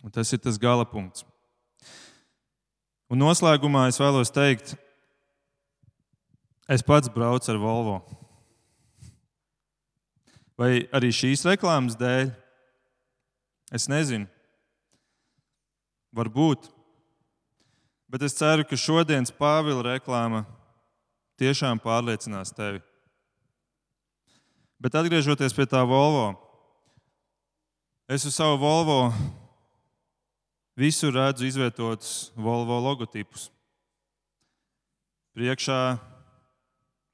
Un 0.05 0.13
tas 0.13 0.29
ir 0.29 0.37
tas 0.37 0.59
gala 0.61 0.85
punkts. 0.85 1.25
Un 3.09 3.17
noslēgumā 3.21 3.87
es 3.89 3.97
vēlos 3.97 4.29
teikt, 4.33 4.75
es 6.69 6.85
pats 6.85 7.09
braucu 7.09 7.49
ar 7.49 7.57
Volvo. 7.61 7.95
Vai 10.61 10.85
arī 10.93 11.09
šīs 11.09 11.41
reklāmas 11.49 11.97
dēļ? 11.97 12.29
Es 13.73 13.89
nezinu. 13.89 14.29
Varbūt. 16.15 16.69
Bet 18.07 18.23
es 18.23 18.37
ceru, 18.37 18.63
ka 18.63 18.77
šodienas 18.77 19.33
Pāvila 19.33 19.83
reklāma 19.89 20.43
tiešām 21.41 21.81
pārliecinās 21.81 22.53
tevi. 22.55 22.79
Bet 24.79 24.95
atgriežoties 24.95 25.55
pie 25.57 25.65
tā 25.65 25.81
Volvo, 25.87 26.35
es 28.05 28.23
uz 28.29 28.37
savu 28.37 28.61
Volvo 28.61 28.99
Visur 30.75 31.13
redzu 31.15 31.45
izvietotus 31.47 32.33
Volvo 32.35 32.75
logotipus. 32.83 33.47
Priekšā 35.31 35.95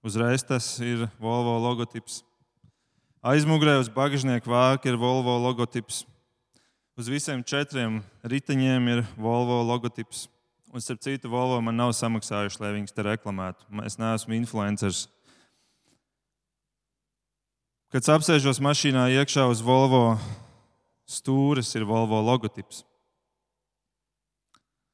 uzreiz 0.02 0.42
tas 0.42 0.66
ir 0.82 1.06
Volvo 1.22 1.60
logotips. 1.62 2.24
Aizmugurē 3.22 3.76
uz 3.78 3.90
bagāžnieku 3.94 4.50
vāka 4.50 4.90
ir 4.90 4.98
Volvo 4.98 5.38
logotips. 5.46 6.08
Uz 6.98 7.06
visiem 7.06 7.46
četriem 7.46 8.02
riteņiem 8.26 8.90
ir 8.96 9.06
Volvo 9.14 9.62
logotips. 9.70 10.26
Un, 10.74 10.82
starp 10.82 11.06
citu, 11.06 11.30
Volvo 11.30 11.62
man 11.62 11.78
nav 11.78 11.94
samaksājuši, 11.94 12.64
lai 12.64 12.76
viņas 12.80 12.98
te 12.98 13.06
reklamētu. 13.06 13.70
Es 13.86 14.02
neesmu 14.02 14.40
influenceris. 14.42 15.06
Kad 17.94 18.10
apsēžos 18.18 18.58
mašīnā 18.64 19.12
iekšā 19.22 19.46
uz 19.52 19.62
Volvo 19.62 20.16
stūres, 21.06 21.76
ir 21.78 21.86
Volvo 21.86 22.26
logotips. 22.26 22.88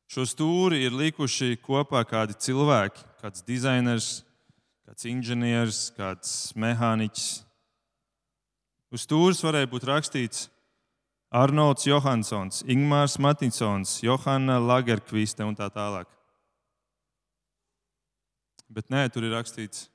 Šo 0.08 0.24
stūri 0.24 0.86
ir 0.88 0.96
likuši 0.96 1.58
kopā 1.60 2.06
kādi 2.08 2.38
cilvēki, 2.40 3.04
kāds 3.20 3.44
dizainers, 3.44 4.22
kāds 4.88 5.08
inženieris, 5.10 5.82
kāds 5.98 6.36
mehāniķis. 6.56 7.32
Uz 8.96 9.04
stūres 9.04 9.44
varēja 9.44 9.68
būt 9.68 9.88
rakstīts 9.90 10.46
Arnolds 11.36 11.84
Johansons, 11.84 12.62
Ingmārs 12.72 13.18
Matinsons, 13.20 13.98
Johanna 14.00 14.62
Lagerkviste 14.64 15.44
un 15.44 15.58
tā 15.60 15.68
tālāk. 15.76 16.08
Bet 18.72 18.88
nē, 18.92 19.10
tur 19.12 19.28
ir 19.28 19.36
rakstīts 19.36 19.90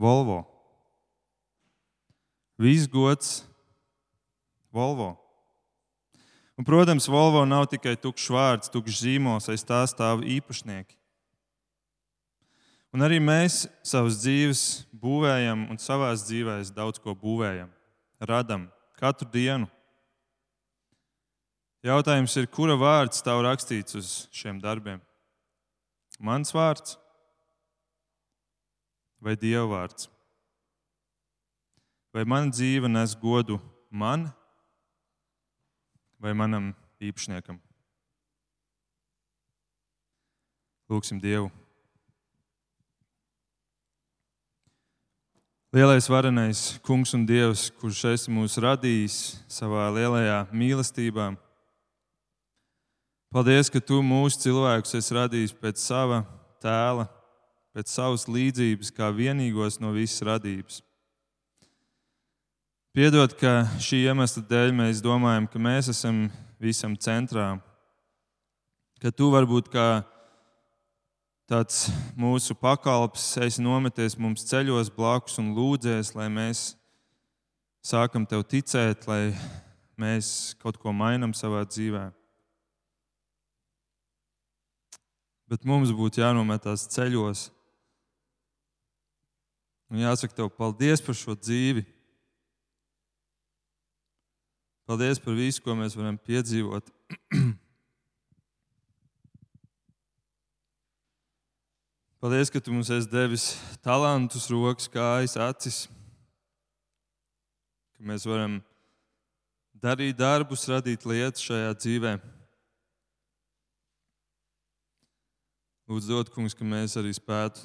Volvo. 0.00 0.40
Viss 2.56 2.88
gods 2.88 3.42
Volvo. 4.72 5.23
Un, 6.54 6.64
protams, 6.64 7.08
Volvo 7.10 7.42
nav 7.46 7.66
tikai 7.72 7.96
tukšs 7.98 8.28
vārds, 8.30 8.70
tukšs 8.70 9.00
zīmols, 9.02 9.48
aiz 9.50 9.64
tā 9.66 9.80
stāv 9.90 10.22
īpašnieki. 10.22 10.94
Un 12.94 13.02
arī 13.02 13.18
mēs 13.18 13.64
savas 13.82 14.20
dzīves 14.22 14.60
būvējam 15.02 15.66
un 15.66 15.80
savā 15.82 16.12
dzīvē 16.14 16.60
daudz 16.76 17.00
ko 17.02 17.16
būvējam, 17.18 17.72
radam 18.22 18.68
katru 19.00 19.26
dienu. 19.32 19.66
Jautājums 21.84 22.36
ir, 22.38 22.46
kura 22.46 22.78
vārds 22.80 23.18
tev 23.20 23.42
rakstīts 23.44 23.98
uz 23.98 24.12
šiem 24.32 24.62
darbiem? 24.62 25.02
Mans 26.22 26.54
vārds 26.54 26.94
vai 29.20 29.34
Dieva 29.36 29.66
vārds? 29.68 30.06
Vai 32.14 32.22
mana 32.24 32.54
dzīve 32.54 32.88
nes 32.88 33.16
godu 33.18 33.58
man 33.90 34.28
vai 36.24 36.32
manam 36.32 36.72
īpašniekam? 37.04 37.60
Lūksim 40.88 41.20
Dievu. 41.20 41.52
Lielais 45.74 46.06
varenais 46.08 46.66
kungs 46.86 47.12
un 47.16 47.24
dievs, 47.26 47.68
kurš 47.80 48.04
esi 48.12 48.32
mūs 48.32 48.56
radījis 48.62 49.16
savā 49.50 49.88
lielajā 49.92 50.44
mīlestībā 50.54 51.32
Paldies, 53.34 53.66
ka 53.66 53.80
tu 53.82 53.96
mūsu 53.98 54.38
cilvēkus 54.44 54.94
esi 54.94 55.14
radījis 55.16 55.52
pēc 55.58 55.80
sava 55.82 56.20
tēla, 56.62 57.08
pēc 57.74 57.90
savas 57.90 58.28
līdzības, 58.30 58.92
kā 58.94 59.08
vienīgos 59.10 59.80
no 59.82 59.90
visas 59.90 60.22
radības. 60.22 60.76
Piedod, 62.94 63.32
ka 63.34 63.66
šī 63.82 64.04
iemesla 64.06 64.44
dēļ 64.46 64.72
mēs 64.78 65.02
domājam, 65.02 65.48
ka 65.50 65.58
mēs 65.58 65.90
esam 65.90 66.28
visam 66.62 66.94
centrā, 66.94 67.58
ka 69.02 69.10
tu 69.10 69.32
varbūt 69.34 69.68
kā 69.72 69.86
tāds 71.50 71.88
mūsu 72.14 72.54
pakalps 72.54 73.32
esi 73.42 73.62
nometies 73.66 74.14
mums 74.14 74.46
ceļos 74.46 74.94
blakus 74.94 75.42
un 75.42 75.50
lūdzies, 75.58 76.14
lai 76.14 76.30
mēs 76.30 76.66
sākam 77.82 78.24
tev 78.30 78.46
ticēt, 78.46 79.08
lai 79.10 79.34
mēs 79.98 80.54
kaut 80.62 80.78
ko 80.78 80.94
mainām 80.94 81.34
savā 81.34 81.66
dzīvēm. 81.66 82.14
bet 85.54 85.66
mums 85.68 85.92
būtu 85.94 86.22
jānometās 86.22 86.88
ceļos. 86.90 87.48
Un 89.92 90.00
jāsaka 90.02 90.34
tev 90.34 90.48
paldies 90.56 91.02
par 91.04 91.14
šo 91.14 91.36
dzīvi. 91.38 91.84
Paldies 94.84 95.16
par 95.18 95.32
visu, 95.32 95.62
ko 95.64 95.72
mēs 95.78 95.94
varam 95.96 96.18
piedzīvot. 96.20 96.90
Paldies, 102.20 102.50
ka 102.52 102.60
tu 102.60 102.72
mums 102.72 102.90
esi 102.92 103.08
devis 103.08 103.56
talantus, 103.84 104.50
rokas, 104.52 104.88
kājas, 104.92 105.36
acis. 105.40 105.88
Ka 107.96 108.00
mēs 108.04 108.28
varam 108.28 108.60
darīt 109.80 110.16
darbus, 110.20 110.68
radīt 110.68 111.04
lietas 111.08 111.44
šajā 111.44 111.72
dzīvēm. 111.80 112.20
Lūdzu, 115.88 116.08
dod, 116.12 116.28
kungs, 116.32 116.56
ka 116.56 116.64
mēs 116.64 116.96
arī 117.00 117.12
spētu 117.16 117.60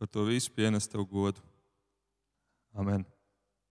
par 0.00 0.08
to 0.08 0.24
visu 0.28 0.52
pienest 0.56 0.92
tev 0.92 1.04
godu. 1.08 1.40
Amen. 2.76 3.04